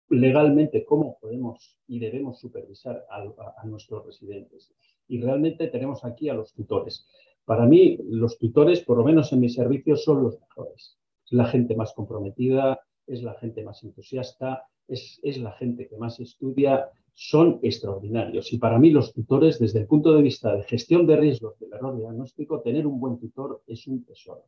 [0.08, 4.72] legalmente cómo podemos y debemos supervisar a nuestros residentes.
[5.08, 7.06] Y realmente tenemos aquí a los tutores.
[7.44, 10.98] Para mí, los tutores, por lo menos en mis servicios, son los mejores.
[11.26, 16.20] Es la gente más comprometida, es la gente más entusiasta, es, la gente que más
[16.20, 18.52] estudia, son extraordinarios.
[18.52, 21.72] Y para mí los tutores, desde el punto de vista de gestión de riesgos del
[21.72, 24.44] error diagnóstico, tener un buen tutor es un tesoro.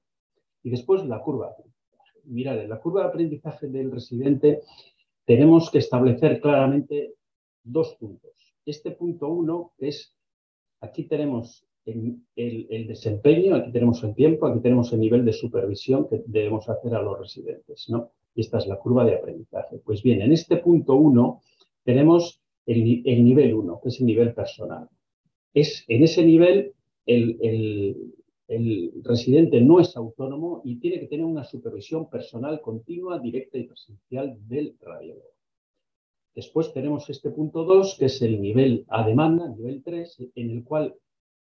[0.63, 2.21] Y después la curva de aprendizaje.
[2.25, 4.63] Mirad, en la curva de aprendizaje del residente
[5.25, 7.15] tenemos que establecer claramente
[7.63, 8.33] dos puntos.
[8.65, 10.17] Este punto uno es,
[10.81, 16.23] aquí tenemos el, desempeño, aquí tenemos el tiempo, aquí tenemos el nivel de supervisión que
[16.27, 18.11] debemos hacer a los residentes, ¿no?
[18.35, 19.79] Esta es la curva de aprendizaje.
[19.79, 21.43] Pues bien, en este punto 1
[21.85, 24.89] tenemos el, nivel 1, que es el nivel personal.
[25.55, 26.73] Es, en ese nivel
[27.07, 27.39] el,
[28.49, 33.65] el residente no es autónomo y tiene que tener una supervisión personal continua, directa y
[33.65, 35.35] presencial del radiólogo.
[36.35, 40.65] Después tenemos este punto 2, que es el nivel a demanda, nivel 3, en el
[40.65, 40.95] cual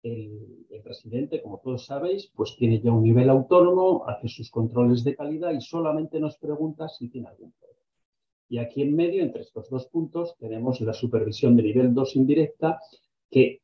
[0.04, 5.16] el, presidente, como todos sabéis, pues tiene ya un nivel autónomo, hace sus controles de
[5.16, 7.73] calidad y solamente nos pregunta si tiene algún problema.
[8.50, 12.80] Y aquí en medio, entre estos dos puntos, tenemos la supervisión de nivel 2 indirecta,
[13.30, 13.62] que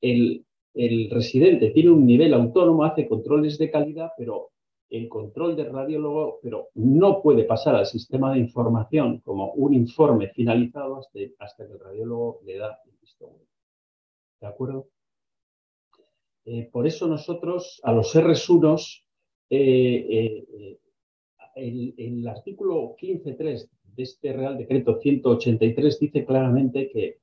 [0.00, 4.50] el, el residente tiene un nivel autónomo, hace controles de calidad, pero
[4.90, 10.28] el control del radiólogo, pero no puede pasar al sistema de información como un informe
[10.28, 13.32] finalizado hasta, hasta que el radiólogo le da el visto
[14.40, 14.88] ¿De acuerdo?
[16.46, 19.02] Eh, por eso nosotros, a los R1,
[19.50, 20.78] eh, eh,
[21.54, 27.18] el, artículo 15.3 de este Real Decreto 183 dice claramente que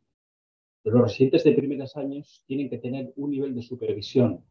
[0.84, 4.44] los residentes de primeros años tienen que tener un nivel de supervisión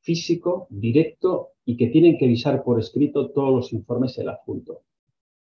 [0.00, 4.82] físico, directo y que tienen que visar por escrito todos los informes el adjunto.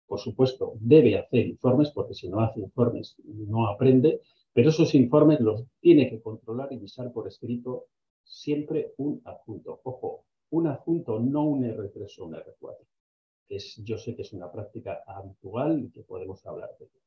[0.05, 4.21] Por supuesto, debe hacer informes porque si no hace informes no aprende,
[4.53, 7.85] pero esos informes los tiene que controlar y visar por escrito
[8.23, 9.79] siempre un adjunto.
[9.83, 12.75] Ojo, un adjunto, no un R3 o un R4.
[13.51, 17.01] Es, yo sé que es una práctica habitual y que podemos hablar de después.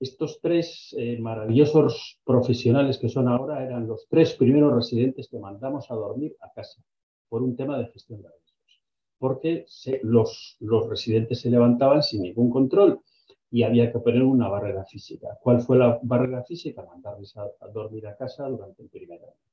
[0.00, 5.90] Estos tres eh, maravillosos profesionales que son ahora eran los tres primeros residentes que mandamos
[5.90, 6.82] a dormir a casa
[7.28, 8.80] por un tema de gestión de riesgos.
[9.18, 9.66] Porque
[10.02, 13.02] los, los residentes se levantaban sin ningún control
[13.50, 15.38] y había que poner una barrera física.
[15.42, 16.82] ¿Cuál fue la barrera física?
[16.82, 19.45] Mandarles a dormir a casa durante el primer año.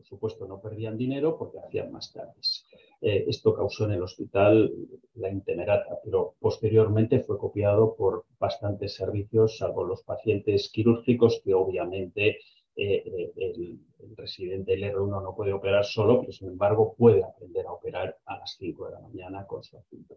[0.00, 2.64] Por supuesto, no perdían dinero porque hacían más tardes.
[3.02, 4.72] Eh, esto causó en el hospital
[5.16, 12.38] la intemerata, pero posteriormente fue copiado por bastantes servicios, salvo los pacientes quirúrgicos, que obviamente
[12.76, 13.78] eh, eh, el,
[14.16, 18.38] residente del R1 no puede operar solo, pero sin embargo puede aprender a operar a
[18.38, 20.16] las 5 de la mañana con su asunto.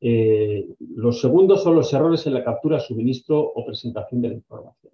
[0.00, 4.92] los segundos son los errores en la captura, suministro o presentación de la información.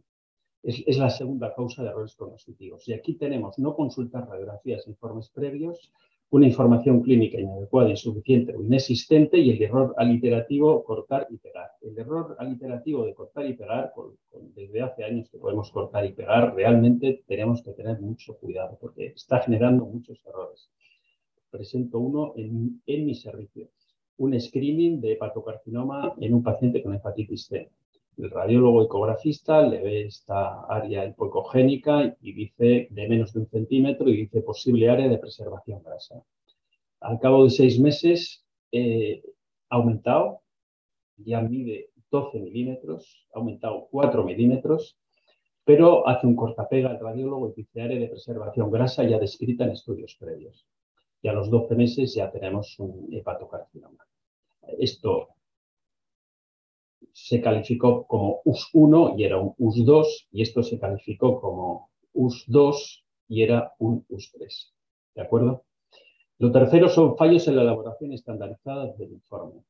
[0.66, 2.88] Es, la segunda causa de errores cognitivos.
[2.88, 5.92] Y aquí tenemos no consultar radiografías informes previos,
[6.30, 11.70] una información clínica inadecuada, insuficiente o inexistente y el error aliterativo cortar y pegar.
[11.80, 13.92] El error aliterativo de cortar y pegar,
[14.56, 19.12] desde hace años que podemos cortar y pegar, realmente tenemos que tener mucho cuidado porque
[19.14, 20.68] está generando muchos errores.
[21.48, 23.68] Presento uno en mi servicio,
[24.16, 27.70] un screening de hepatocarcinoma en un paciente con hepatitis C.
[28.18, 34.08] El radiólogo ecografista le ve esta área hipocogénica y dice de menos de un centímetro
[34.08, 36.22] y dice posible área de preservación grasa.
[37.00, 39.22] Al cabo de seis meses eh,
[39.68, 40.40] ha aumentado,
[41.18, 44.96] ya mide 12 milímetros, ha aumentado 4 milímetros,
[45.64, 49.72] pero hace un cortapega al radiólogo y dice área de preservación grasa ya descrita en
[49.72, 50.66] estudios previos.
[51.20, 54.06] Y a los 12 meses ya tenemos un hepatocarcinoma.
[54.78, 55.35] Esto
[57.18, 63.42] se calificó como US1 y era un US2 y esto se calificó como US2 y
[63.42, 64.72] era un US3.
[65.14, 65.64] ¿De acuerdo?
[66.38, 69.62] Lo tercero son fallos en la elaboración estandarizada del informe.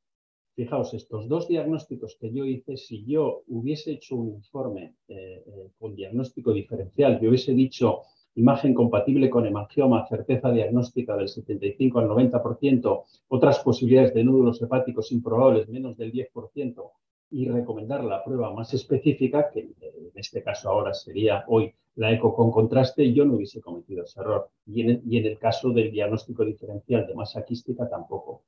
[0.57, 5.71] Fijaos, estos dos diagnósticos que yo hice, si yo hubiese hecho un informe eh, eh,
[5.79, 8.03] con diagnóstico diferencial, yo hubiese dicho
[8.35, 15.13] imagen compatible con hemangioma, certeza diagnóstica del 75 al 90%, otras posibilidades de nódulos hepáticos
[15.13, 16.91] improbables menos del 10%,
[17.31, 22.35] y recomendar la prueba más específica, que en este caso ahora sería hoy la eco
[22.35, 24.51] con contraste, yo no hubiese cometido ese error.
[24.67, 28.43] Y en, el, caso del diagnóstico diferencial de masa quística tampoco.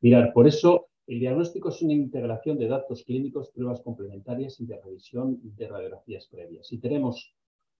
[0.00, 4.80] Mirar, por eso el diagnóstico es una integración de datos clínicos, pruebas complementarias y de
[4.80, 6.72] revisión de radiografías previas.
[6.72, 7.34] Y tenemos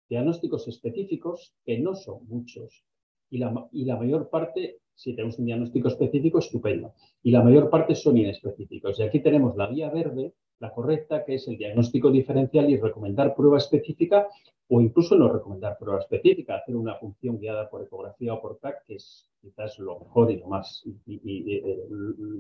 [0.09, 2.85] diagnósticos específicos, que no son muchos,
[3.31, 6.95] y la, y la mayor parte si tenemos un diagnóstico específico, estupendo.
[7.23, 8.99] Y la mayor parte son inespecíficos.
[8.99, 13.35] Y aquí tenemos la vía verde, la correcta, que es el diagnóstico diferencial y recomendar
[13.35, 14.27] prueba específica
[14.69, 18.85] o incluso no recomendar prueba específica, hacer una función guiada por ecografía o por TAC,
[18.85, 21.87] que es quizás lo mejor y lo más eh,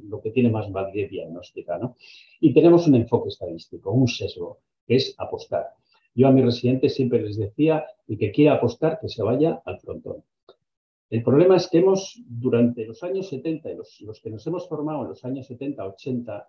[0.08, 1.78] lo que tiene más validez diagnóstica.
[1.78, 1.94] ¿no?
[2.40, 5.66] Y tenemos un enfoque estadístico, un sesgo, que es apostar.
[6.14, 9.78] Yo a mis residentes siempre les decía, el que quiera apostar, que se vaya al
[9.78, 10.24] frontón.
[11.10, 15.02] El problema es que hemos, durante los años 70 y los, que nos hemos formado
[15.02, 16.48] en los años 70, 80,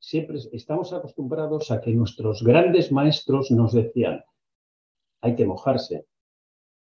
[0.00, 4.24] siempre estamos acostumbrados a que nuestros grandes maestros nos decían,
[5.20, 6.06] hay que mojarse.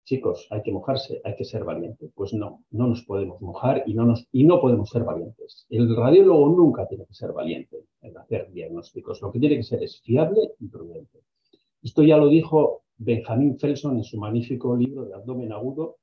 [0.04, 2.10] Chicos, hay que mojarse, hay que ser valiente.
[2.14, 5.66] Pues no, no nos podemos mojar y no, nos, y no podemos ser valientes.
[5.68, 9.20] El radiólogo nunca tiene que ser valiente en hacer diagnósticos.
[9.20, 11.24] Lo que tiene que ser es fiable y prudente.
[11.82, 15.98] Esto ya lo dijo Benjamin Felson en su magnífico libro de abdomen agudo,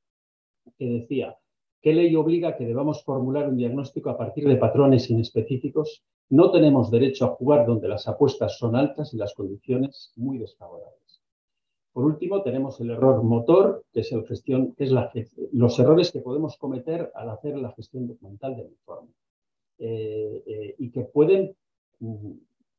[0.78, 1.38] que decía,
[1.82, 6.04] ¿qué ley obliga que debamos formular un diagnóstico a partir de patrones inespecíficos?
[6.30, 11.00] No tenemos derecho a jugar donde las apuestas son altas y las condiciones muy desfavorables.
[11.92, 14.94] Por último, tenemos el error motor, que es, el gestión, que es
[15.52, 19.10] los errores que podemos cometer al hacer la gestión documental del informe
[19.80, 21.56] eh, eh, y que pueden
[22.00, 22.32] mm,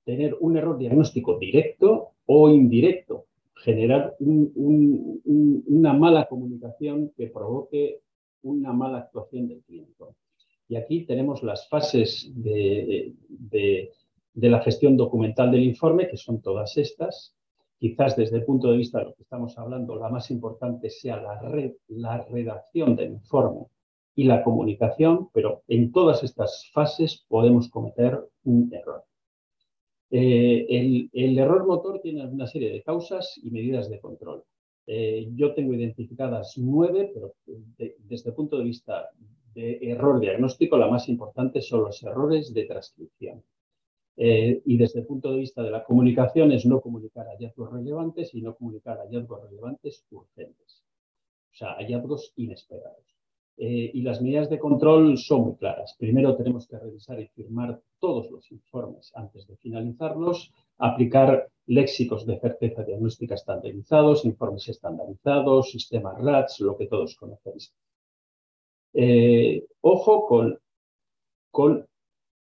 [0.05, 8.01] tener un error diagnóstico directo o indirecto generar una mala comunicación que provoque
[8.43, 10.17] una mala actuación del clínico.
[10.69, 13.15] Y aquí tenemos las fases de,
[14.35, 17.35] la gestión documental del informe, que son todas estas.
[17.79, 21.17] Quizás desde el punto de vista de lo que estamos hablando, la más importante sea
[21.21, 21.41] la,
[21.89, 23.67] la redacción del informe
[24.15, 29.05] y la comunicación, pero en todas estas fases podemos cometer un error.
[30.11, 34.45] Eh, el, error motor tiene una serie de causas y medidas de control.
[34.93, 37.35] Eh, yo tengo identificadas nueve, pero
[38.09, 39.09] desde el punto de vista
[39.55, 43.41] de error diagnóstico, la más importante son los errores de transcripción.
[44.17, 48.35] Eh, y desde el punto de vista de la comunicación es no comunicar hallazgos relevantes
[48.35, 50.83] y no comunicar hallazgos relevantes urgentes.
[51.53, 53.20] O sea, hallazgos inesperados.
[53.57, 55.95] Eh, y las medidas de control son muy claras.
[55.99, 62.41] Primero tenemos que revisar y firmar todos los informes antes de finalizarlos, aplicar léxicos de
[62.41, 67.75] certeza diagnóstica estandarizados, informes estandarizados, sistemas RATS, lo que todos conocéis.
[68.95, 70.59] Eh, ojo con,
[71.51, 71.87] con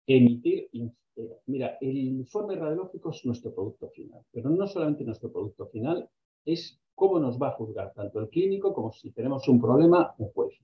[0.06, 0.68] emitir.
[1.16, 6.08] Eh, mira, el informe radiológico es nuestro producto final, pero no solamente nuestro producto final,
[6.44, 10.28] es cómo nos va a juzgar tanto el clínico como si tenemos un problema, un
[10.28, 10.54] juez.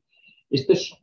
[0.52, 1.02] Esto es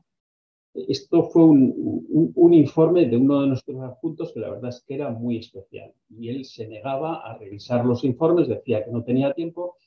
[0.88, 5.10] esto fue un, informe de uno de nuestros adjuntos que la verdad es que era
[5.10, 5.94] muy especial.
[6.10, 9.78] Y él se negaba a revisar los informes, decía que no tenía tiempo,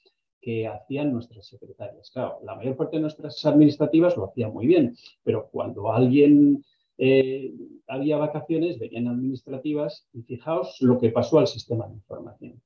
[0.41, 2.11] que hacían nuestras secretarias.
[2.11, 6.65] Claro, la mayor parte de nuestras administrativas lo hacían muy bien, pero cuando alguien
[6.99, 7.55] eh,
[7.87, 12.61] había vacaciones, venían administrativas y fijaos lo que pasó al sistema de información.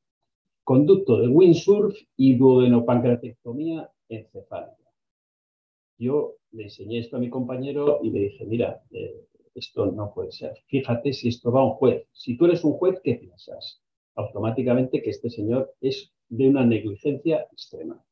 [0.65, 4.86] Conducto de windsurf y duodenopancreatectomía encefálica.
[5.99, 10.33] Yo le enseñé esto a mi compañero y le dije, mira, eh, esto no puede
[10.33, 10.55] ser.
[10.67, 12.07] Fíjate si esto va a un juez.
[12.13, 13.81] Si tú eres un juez, ¿qué piensas?
[14.15, 18.03] Automáticamente que este señor es de una negligencia extrema.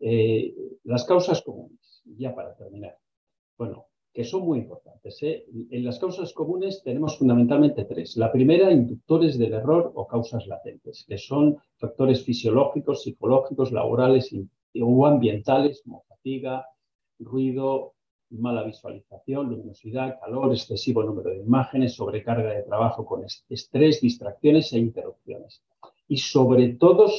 [0.00, 2.98] Eh, las causas comunes, ya para terminar.
[3.56, 5.22] Bueno, que son muy importantes.
[5.22, 5.44] ¿eh?
[5.70, 8.16] En las causas comunes tenemos fundamentalmente tres.
[8.16, 14.30] La primera, inductores del error o causas latentes, que son factores fisiológicos, psicológicos, laborales
[14.80, 16.64] o ambientales, como fatiga,
[17.24, 17.94] ruido,
[18.38, 24.78] mala visualización, luminosidad, calor, excesivo número de imágenes, sobrecarga de trabajo con estrés, distracciones e
[24.78, 25.64] interrupciones.
[26.08, 27.10] Y sobre todo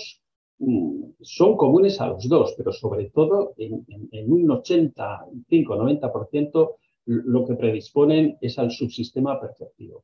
[0.59, 3.85] mm, son comunes a los dos, pero sobre todo en,
[4.31, 6.75] un 85-90%
[7.05, 10.03] lo que predisponen es al subsistema perceptivo.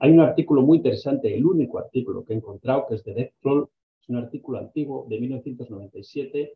[0.00, 3.70] Hay un artículo muy interesante, el único artículo que he encontrado, que es de Deckflow,
[4.00, 6.54] es un artículo antiguo de 1997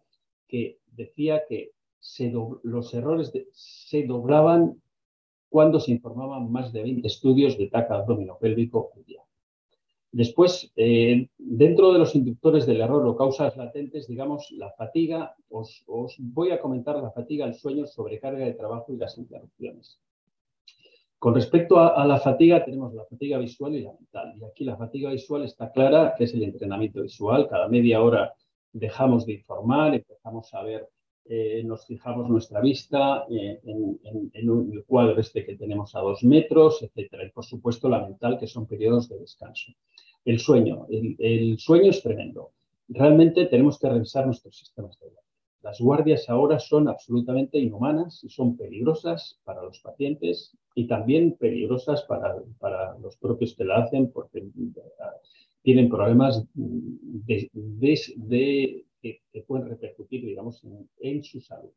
[0.49, 1.71] que decía que
[2.63, 4.81] los errores se doblaban
[5.49, 9.23] cuando se informaban más de 20 estudios de TAC abdominopélvico al día.
[10.13, 15.85] Después, eh, dentro de los inductores del error o causas latentes, digamos, la fatiga, os,
[16.19, 20.01] voy a comentar la fatiga, el sueño, sobrecarga de trabajo y las interrupciones.
[21.19, 24.35] Con respecto a, la fatiga, tenemos la fatiga visual y la mental.
[24.39, 27.49] Y aquí la fatiga visual está clara, que es el entrenamiento visual.
[27.49, 28.35] Cada media hora
[28.73, 30.89] dejamos de informar, empezamos a ver
[31.29, 36.83] eh, nos fijamos nuestra vista eh, en, el cuadro este que tenemos a dos metros,
[36.83, 37.25] etcétera.
[37.25, 39.73] Y por supuesto la mental, que son periodos de descanso.
[40.25, 40.87] El sueño.
[40.89, 42.53] El, sueño es tremendo.
[42.89, 45.23] Realmente tenemos que revisar nuestros sistemas de guardia.
[45.63, 52.03] Las guardias ahora son absolutamente inhumanas y son peligrosas para los pacientes y también peligrosas
[52.05, 54.53] para, para los propios que la hacen porque eh,
[55.63, 58.86] tienen problemas de, de
[59.37, 60.63] que, pueden repercutir, digamos,
[60.99, 61.71] en, su salud.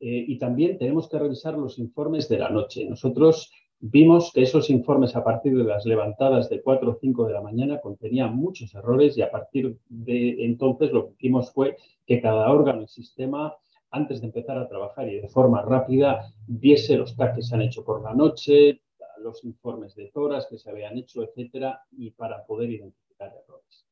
[0.00, 2.88] Eh, y también tenemos que revisar los informes de la noche.
[2.88, 3.50] Nosotros
[3.80, 7.40] vimos que esos informes a partir de las levantadas de 4 o 5 de la
[7.40, 12.48] mañana contenían muchos errores y a partir de entonces lo que hicimos fue que cada
[12.50, 13.56] órgano y sistema
[13.90, 17.62] antes de empezar a trabajar y de forma rápida viese los TAC que se han
[17.62, 18.82] hecho por la noche,
[19.18, 23.86] los informes de toras que se habían hecho, etcétera, y para poder identificar errores.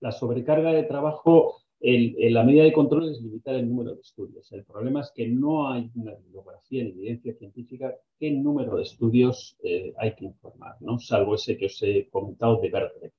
[0.00, 4.50] La sobrecarga de trabajo la medida de control es limitar el número de estudios.
[4.52, 9.56] El problema es que no hay una bibliografía ni evidencia científica qué número de estudios
[9.62, 10.98] eh, hay que informar, ¿no?
[10.98, 13.10] salvo ese que os he comentado de Berkeley.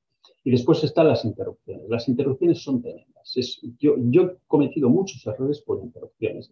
[0.43, 1.89] Y después están las interrupciones.
[1.89, 3.36] Las interrupciones son tremendas.
[3.80, 6.49] yo, he cometido muchos errores por interrupciones.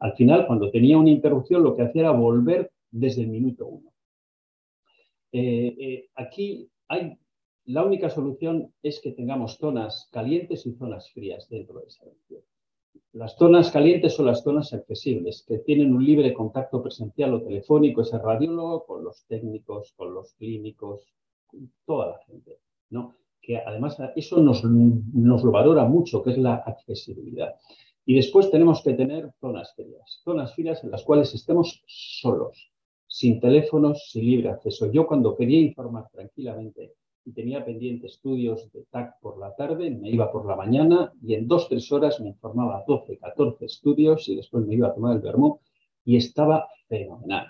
[0.00, 3.92] Al final, cuando tenía una interrupción, lo que hacía era volver desde el minuto uno.
[5.32, 7.18] Eh, eh, aquí hay
[7.66, 12.42] la única solución es que tengamos zonas calientes y zonas frías dentro de esa región.
[13.12, 18.02] Las zonas calientes son las zonas accesibles, que tienen un libre contacto presencial o telefónico,
[18.02, 21.14] ese radiólogo, con los técnicos, con los clínicos,
[21.46, 22.58] con toda la gente.
[22.90, 23.14] ¿no?
[23.40, 27.54] Que además eso nos, nos lo valora mucho, que es la accesibilidad.
[28.04, 32.70] Y después tenemos que tener zonas frías, zonas frías en las cuales estemos solos,
[33.06, 34.90] sin teléfonos, sin libre acceso.
[34.90, 36.94] Yo cuando quería informar tranquilamente
[37.24, 41.34] y tenía pendiente estudios de TAC por la tarde, me iba por la mañana y
[41.34, 45.16] en dos, tres horas me informaba 12, 14 estudios y después me iba a tomar
[45.16, 45.60] el vermú
[46.04, 47.46] y estaba fenomenal.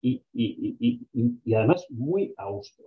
[0.00, 2.86] Y, y, además muy austro.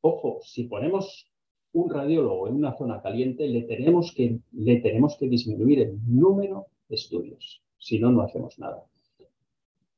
[0.00, 1.28] Ojo, si ponemos
[1.72, 6.66] un radiólogo en una zona caliente, le tenemos que, le tenemos que disminuir el número
[6.88, 8.84] de estudios, si no, no hacemos nada.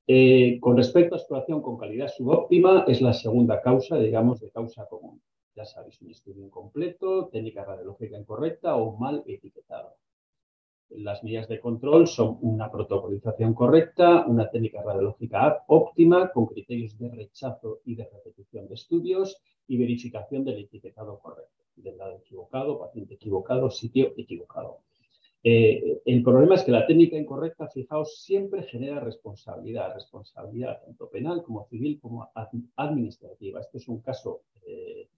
[0.07, 4.87] Eh, con respecto a exploración con calidad subóptima, es la segunda causa, digamos, de causa
[4.87, 5.21] común
[5.61, 9.91] ya sabéis, un estudio incompleto, técnica radiológica incorrecta o mal etiquetado.
[10.89, 17.11] Las medidas de control son una protocolización correcta, una técnica radiológica óptima con criterios de
[17.11, 23.15] rechazo y de repetición de estudios y verificación del etiquetado correcto, del lado equivocado, paciente
[23.15, 24.81] equivocado, sitio equivocado.
[25.43, 31.43] Eh, el problema es que la técnica incorrecta, fijaos, siempre genera responsabilidad, responsabilidad tanto penal
[31.43, 32.31] como civil como
[32.77, 33.61] administrativa.
[33.61, 35.09] Este es un caso eh,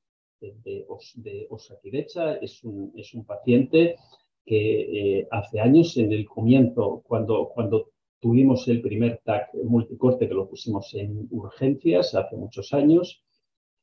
[0.64, 0.86] de,
[1.16, 3.96] de Osakidecha es un, es un paciente
[4.44, 10.34] que eh, hace años, en el comienzo, cuando, cuando Tuvimos el primer TAC multicorte que
[10.34, 13.24] lo pusimos en urgencias hace muchos años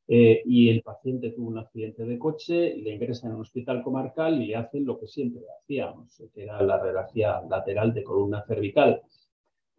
[0.07, 4.41] eh, y el paciente tuvo un accidente de coche, le ingresan en un hospital comarcal
[4.41, 9.01] y le hacen lo que siempre hacíamos, que era la radiografía lateral de columna cervical.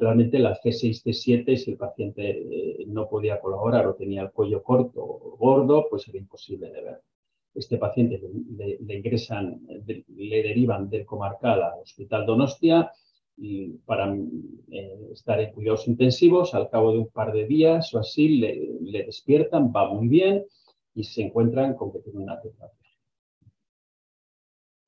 [0.01, 5.03] Realmente la C6-C7, si el paciente eh, no podía colaborar o tenía el cuello corto
[5.03, 7.03] o gordo, pues era imposible de ver.
[7.55, 8.19] Este paciente
[8.57, 12.91] le, ingresan, le derivan del comarcal al hospital Donostia
[13.85, 14.17] para
[14.71, 19.05] eh, estar en cuidados intensivos, al cabo de un par de días o así, le,
[19.05, 20.47] despiertan, va muy bien
[20.95, 22.99] y se encuentran con que tiene una tetraplegia.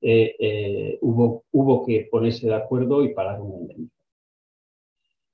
[0.01, 3.91] Eh, hubo, que ponerse de acuerdo y pagar un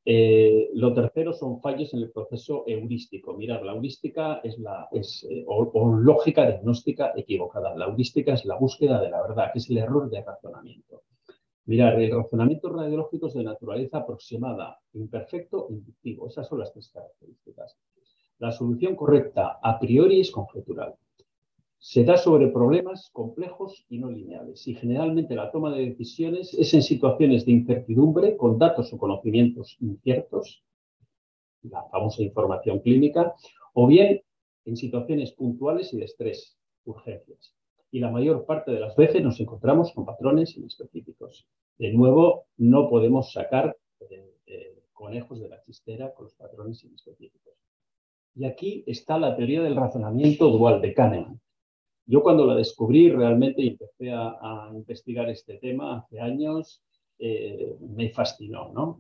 [0.06, 0.80] indemnización.
[0.80, 3.36] lo tercero son fallos en el proceso heurístico.
[3.36, 7.76] Mirad, la heurística es la es, o, lógica diagnóstica equivocada.
[7.76, 11.04] La heurística es la búsqueda de la verdad, que es el error de razonamiento.
[11.66, 16.28] Mirar, el razonamiento radiológico es de naturaleza aproximada, imperfecto, inductivo.
[16.28, 17.78] Esas son las tres características.
[18.40, 20.96] La solución correcta a priori es conjetural.
[21.80, 26.74] Se da sobre problemas complejos y no lineales y generalmente la toma de decisiones es
[26.74, 30.64] en situaciones de incertidumbre con datos o conocimientos inciertos,
[31.64, 33.34] la famosa información clínica,
[33.74, 34.22] o bien
[34.66, 37.54] en situaciones puntuales y de estrés, urgencias
[37.92, 41.48] y la mayor parte de las veces nos encontramos con patrones inespecíficos.
[41.78, 43.76] De nuevo, no podemos sacar
[44.94, 47.54] conejos de la chistera con los patrones inespecíficos.
[48.36, 51.40] Y aquí está la teoría del razonamiento dual de Kahneman.
[52.10, 56.82] Yo cuando la descubrí realmente y empecé a, investigar este tema hace años,
[57.20, 58.72] eh, me fascinó.
[58.74, 58.98] ¿no?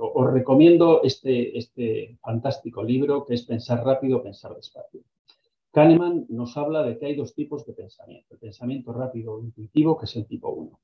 [0.00, 5.02] os recomiendo este, este fantástico libro que es Pensar rápido, pensar despacio.
[5.70, 8.34] Kahneman nos habla de que hay dos tipos de pensamiento.
[8.34, 10.80] El pensamiento rápido o intuitivo, que es el tipo 1.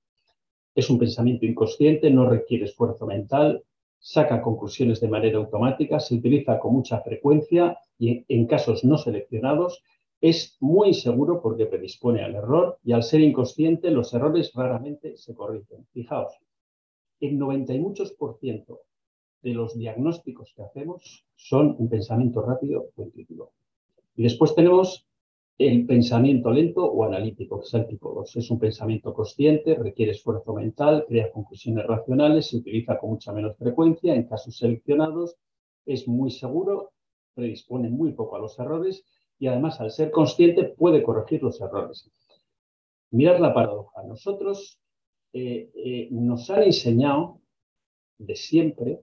[0.76, 3.64] Es un pensamiento inconsciente, no requiere esfuerzo mental,
[3.98, 9.82] saca conclusiones de manera automática, se utiliza con mucha frecuencia y en casos no seleccionados
[10.20, 15.34] es muy inseguro porque predispone al error y al ser inconsciente los errores raramente se
[15.34, 15.86] corrigen.
[15.92, 16.38] Fijaos,
[17.20, 18.80] el 90 y muchos por ciento
[19.42, 23.52] de los diagnósticos que hacemos son un pensamiento rápido o intuitivo.
[24.16, 25.06] Y después tenemos
[25.58, 28.36] el pensamiento lento o analítico, que es el tipo 2.
[28.36, 33.56] Es un pensamiento consciente, requiere esfuerzo mental, crea conclusiones racionales, se utiliza con mucha menos
[33.56, 35.36] frecuencia en casos seleccionados,
[35.86, 36.92] es muy seguro,
[37.34, 39.04] predispone muy poco a los errores
[39.38, 42.10] y además al ser consciente puede corregir los errores.
[43.10, 44.02] Mirad la paradoja.
[44.02, 44.80] Nosotros
[45.32, 47.40] eh, eh, nos han enseñado
[48.18, 49.00] de siempre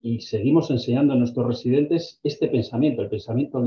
[0.00, 3.62] y seguimos enseñando a nuestros residentes este pensamiento, el pensamiento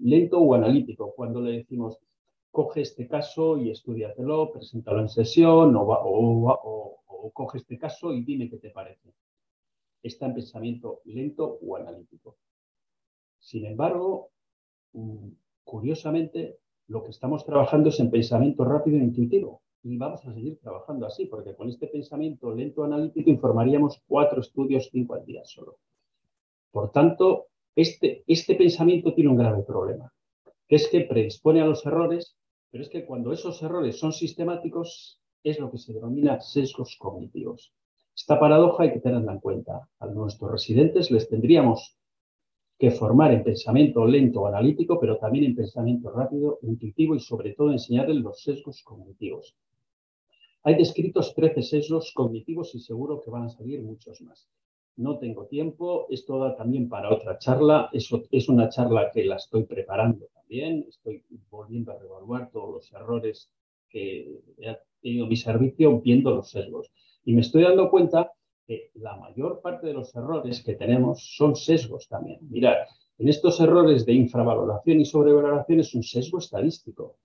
[0.00, 1.98] lento o analítico, cuando le decimos,
[2.50, 7.02] coge este caso y estudiatelo, preséntalo en sesión o,
[7.34, 9.12] coge este caso y dime qué te parece.
[10.02, 12.38] Está en pensamiento lento o analítico.
[13.38, 14.30] Sin embargo,
[14.94, 15.28] mm,
[15.66, 20.58] curiosamente, lo que estamos trabajando es en pensamiento rápido e intuitivo y vamos a seguir
[20.58, 25.78] trabajando así, porque con este pensamiento lento analítico informaríamos cuatro estudios, cinco al día solo.
[26.70, 30.12] Por tanto, este, este pensamiento tiene un grave problema,
[30.68, 32.36] que es que predispone a los errores,
[32.70, 37.72] pero es que cuando esos errores son sistemáticos, es lo que se denomina sesgos cognitivos.
[38.14, 39.88] Esta paradoja hay que tenerla en cuenta.
[40.00, 41.96] A nuestros residentes les tendríamos
[42.78, 47.54] que formar en pensamiento lento o analítico, pero también en pensamiento rápido, intuitivo y sobre
[47.54, 49.56] todo enseñarles los sesgos cognitivos.
[50.62, 54.48] Hay descritos 13 sesgos cognitivos y seguro que van a salir muchos más.
[54.96, 57.88] No tengo tiempo, esto da también para otra charla.
[57.92, 60.84] Eso es una charla que la estoy preparando también.
[60.88, 63.50] Estoy volviendo a revaluar todos los errores
[63.88, 66.90] que he tenido mi servicio viendo los sesgos.
[67.24, 68.32] Y me estoy dando cuenta
[68.66, 72.38] que la mayor parte de los errores que tenemos son sesgos también.
[72.50, 72.76] Mirad,
[73.18, 77.16] en estos errores de infravaloración y sobrevaloración es un sesgo estadístico.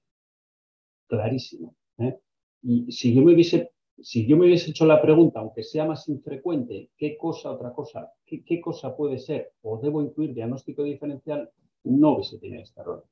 [1.07, 1.75] Clarísimo.
[1.97, 2.17] ¿eh?
[2.61, 6.07] Y si yo me hubiese, si yo me hubiese hecho la pregunta, aunque sea más
[6.07, 11.49] infrecuente, ¿qué cosa, otra cosa, qué, cosa puede ser o debo incluir diagnóstico diferencial?
[11.83, 13.05] No hubiese tenido este error.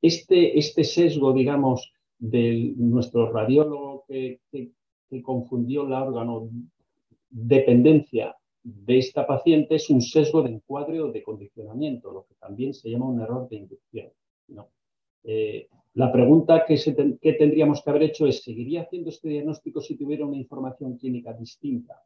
[0.00, 4.72] Este, este sesgo, digamos, de nuestro radiólogo que, que,
[5.22, 6.50] confundió el órgano
[7.30, 12.74] dependencia de esta paciente es un sesgo de encuadre o de condicionamiento, lo que también
[12.74, 14.10] se llama un error de inducción.
[14.48, 14.68] ¿no?
[15.22, 16.76] Eh, la pregunta que,
[17.38, 22.02] tendríamos que haber hecho es, ¿seguiría haciendo este diagnóstico si tuviera una información clínica distinta?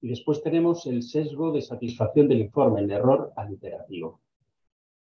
[0.00, 4.20] Y después tenemos el sesgo de satisfacción del informe, el error aliterativo.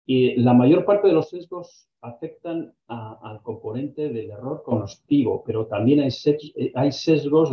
[0.05, 6.01] Y la mayor parte de los sesgos afectan al componente del error conocido, pero también
[6.01, 7.51] hay, sesgos,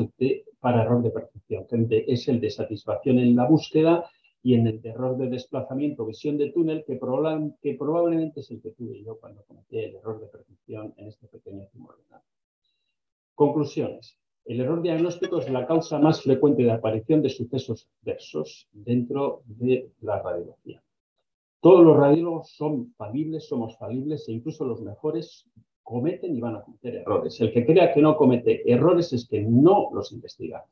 [0.65, 1.67] para error de percepción.
[1.91, 4.11] Es el de satisfacción en la búsqueda
[4.43, 9.05] y en el error de desplazamiento, visión de túnel, que, probablemente es el que tuve
[9.05, 12.23] yo cuando cometí el error de percepción en este pequeño tumor renal.
[13.35, 14.19] Conclusiones.
[14.47, 19.91] El error diagnóstico es la causa más frecuente de aparición de sucesos adversos dentro de
[20.01, 20.83] la radiología.
[21.61, 25.47] Todos los radiólogos son falibles, somos falibles e incluso los mejores
[25.85, 27.41] cometen y van a cometer errores.
[27.41, 30.65] El que crea que no comete errores es que no los investiga.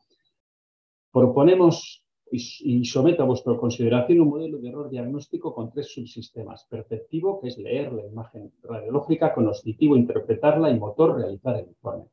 [1.12, 2.02] Proponemos
[2.32, 6.66] y someto a vuestra consideración un modelo de error diagnóstico con tres subsistemas.
[6.68, 12.06] Perceptivo, que es leer la imagen radiológica, conoscitivo, interpretarla y motor, realizar el informe,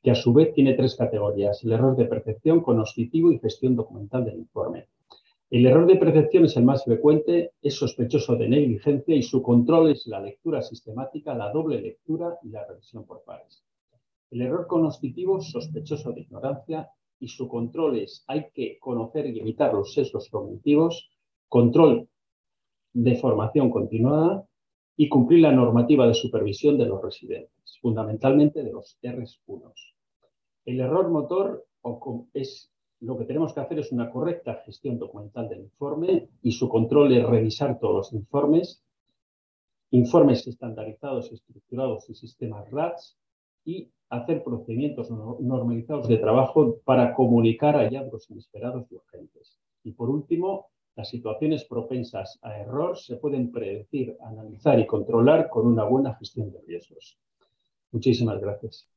[0.00, 4.24] que a su vez tiene tres categorías, el error de percepción, conoscitivo y gestión documental
[4.24, 4.86] del informe.
[5.54, 9.92] El error de percepción es el más frecuente, es sospechoso de negligencia y su control
[9.92, 13.62] es la lectura sistemática, la doble lectura y la revisión por pares.
[14.32, 16.90] El error conoscitivo, sospechoso de ignorancia,
[17.20, 21.08] y su control es, hay que conocer y evitar los sesgos cognitivos,
[21.48, 22.08] control
[22.92, 24.44] de formación continuada
[24.96, 29.72] y cumplir la normativa de supervisión de los residentes, fundamentalmente de los RS1.
[30.64, 31.64] El error motor
[32.32, 36.68] es lo que tenemos que hacer es una correcta gestión documental del informe y su
[36.68, 38.82] control es revisar todos los informes,
[39.90, 43.16] informes estandarizados, estructurados y sistemas RATS
[43.64, 49.58] y hacer procedimientos normalizados de trabajo para comunicar hallazgos inesperados y urgentes.
[49.82, 55.66] Y por último, las situaciones propensas a error se pueden predecir, analizar y controlar con
[55.66, 57.18] una buena gestión de riesgos.
[57.90, 58.93] Muchísimas gracias.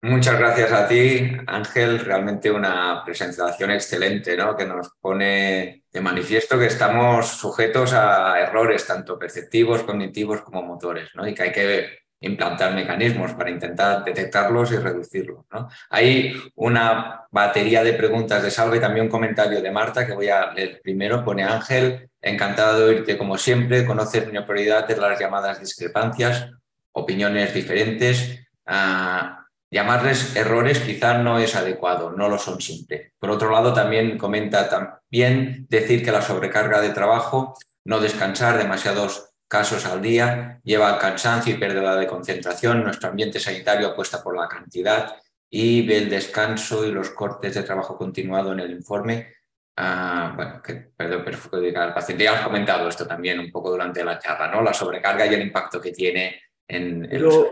[0.00, 1.98] Muchas gracias a ti, Ángel.
[1.98, 4.56] Realmente una presentación excelente, ¿no?
[4.56, 11.10] Que nos pone de manifiesto que estamos sujetos a errores, tanto perceptivos, cognitivos como motores,
[11.14, 11.26] ¿no?
[11.26, 15.44] Y que hay que implantar mecanismos para intentar detectarlos y reducirlos.
[15.52, 15.68] ¿no?
[15.90, 20.28] Hay una batería de preguntas de Salva y también un comentario de Marta que voy
[20.28, 21.24] a leer primero.
[21.24, 26.50] Pone Ángel, encantado de oírte como siempre, conoces mi prioridad de las llamadas discrepancias,
[26.92, 28.40] opiniones diferentes.
[28.66, 33.12] Ah, llamarles errores quizás no es adecuado, no lo son siempre.
[33.18, 37.54] Por otro lado, también comenta también decir que la sobrecarga de trabajo,
[37.84, 42.84] no descansar demasiados casos al día, lleva al cansancio y pérdida de concentración.
[42.84, 45.16] Nuestro ambiente sanitario apuesta por la cantidad
[45.50, 49.34] y ve el descanso y los cortes de trabajo continuado en el informe.
[49.76, 52.24] Ah, bueno, que perdón, perjudica al paciente.
[52.24, 54.60] Ya has comentado esto también un poco durante la charla, ¿no?
[54.60, 57.46] La sobrecarga y el impacto que tiene en, los...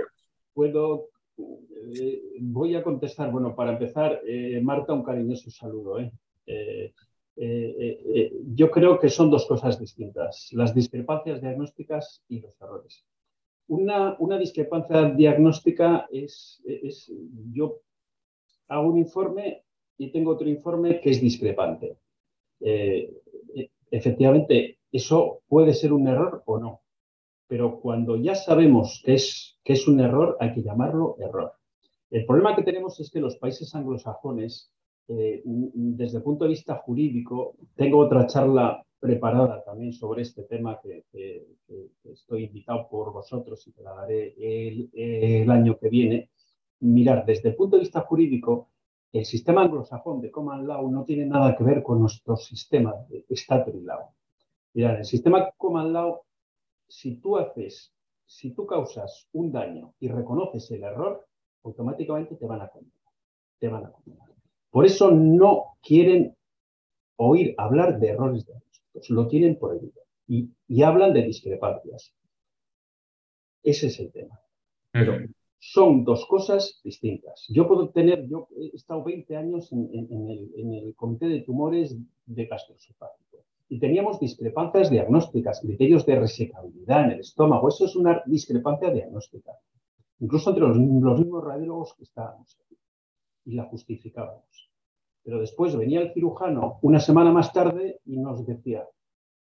[0.53, 1.11] Puedo,
[1.95, 6.01] eh, voy a contestar, bueno, para empezar, eh, Marta, un cariñoso saludo.
[6.01, 6.13] ¿eh?
[8.55, 13.05] yo creo que son dos cosas distintas, las discrepancias diagnósticas y los errores.
[13.69, 16.63] Una, discrepancia diagnóstica es,
[17.53, 17.81] yo
[18.69, 19.65] hago un informe
[19.99, 21.99] y tengo otro informe que es discrepante.
[23.91, 26.81] efectivamente, eso puede ser un error o no,
[27.49, 31.53] pero cuando ya sabemos que es un error, hay que llamarlo error.
[32.11, 34.71] El problema que tenemos es que los países anglosajones
[35.09, 40.81] eh, desde el punto de vista jurídico, tengo otra charla preparada también sobre este tema
[40.83, 41.05] que,
[42.05, 46.31] estoy invitado por vosotros y que la daré el, año que viene.
[46.81, 48.71] Mirar, desde el punto de vista jurídico,
[49.13, 53.25] el sistema anglosajón de Common Law no tiene nada que ver con nuestro sistema de
[53.31, 54.11] Statutory Law.
[54.75, 56.21] Mirad, el sistema Common Law,
[56.89, 57.93] si tú haces,
[58.25, 61.27] si tú causas un daño y reconoces el error,
[61.67, 63.13] automáticamente te van a condenar.
[63.59, 64.29] Te van a condenar.
[64.71, 66.37] Por eso no quieren
[67.17, 72.13] oír hablar de errores diagnósticos, lo tienen prohibido y, y hablan de discrepancias.
[73.63, 74.41] Ese es el tema.
[74.93, 75.19] Pero
[75.59, 77.47] son dos cosas distintas.
[77.49, 81.97] Yo puedo tener, yo he estado 20 años en, el, Comité de Tumores
[82.27, 87.69] de Gastroesofágico y teníamos discrepancias diagnósticas, criterios de resecabilidad en el estómago.
[87.69, 89.53] Eso es una discrepancia diagnóstica,
[90.21, 92.79] incluso entre los, mismos radiólogos que estábamos aquí
[93.45, 94.71] y la justificábamos.
[95.23, 98.87] Pero después venía el cirujano una semana más tarde y nos decía,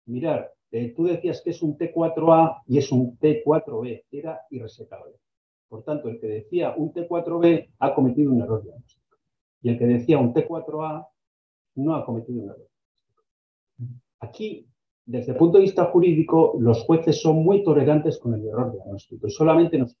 [0.05, 5.13] mirar, eh, tú decías que es un T4A y es un T4B, era irresecable.
[5.67, 9.17] Por tanto, el que decía un T4B ha cometido un error diagnóstico.
[9.61, 11.07] Y el que decía un T4A
[11.75, 12.69] no ha cometido un error.
[14.19, 14.67] Aquí,
[15.05, 19.27] desde el punto de vista jurídico, los jueces son muy tolerantes con el error diagnóstico
[19.27, 19.97] y solamente nos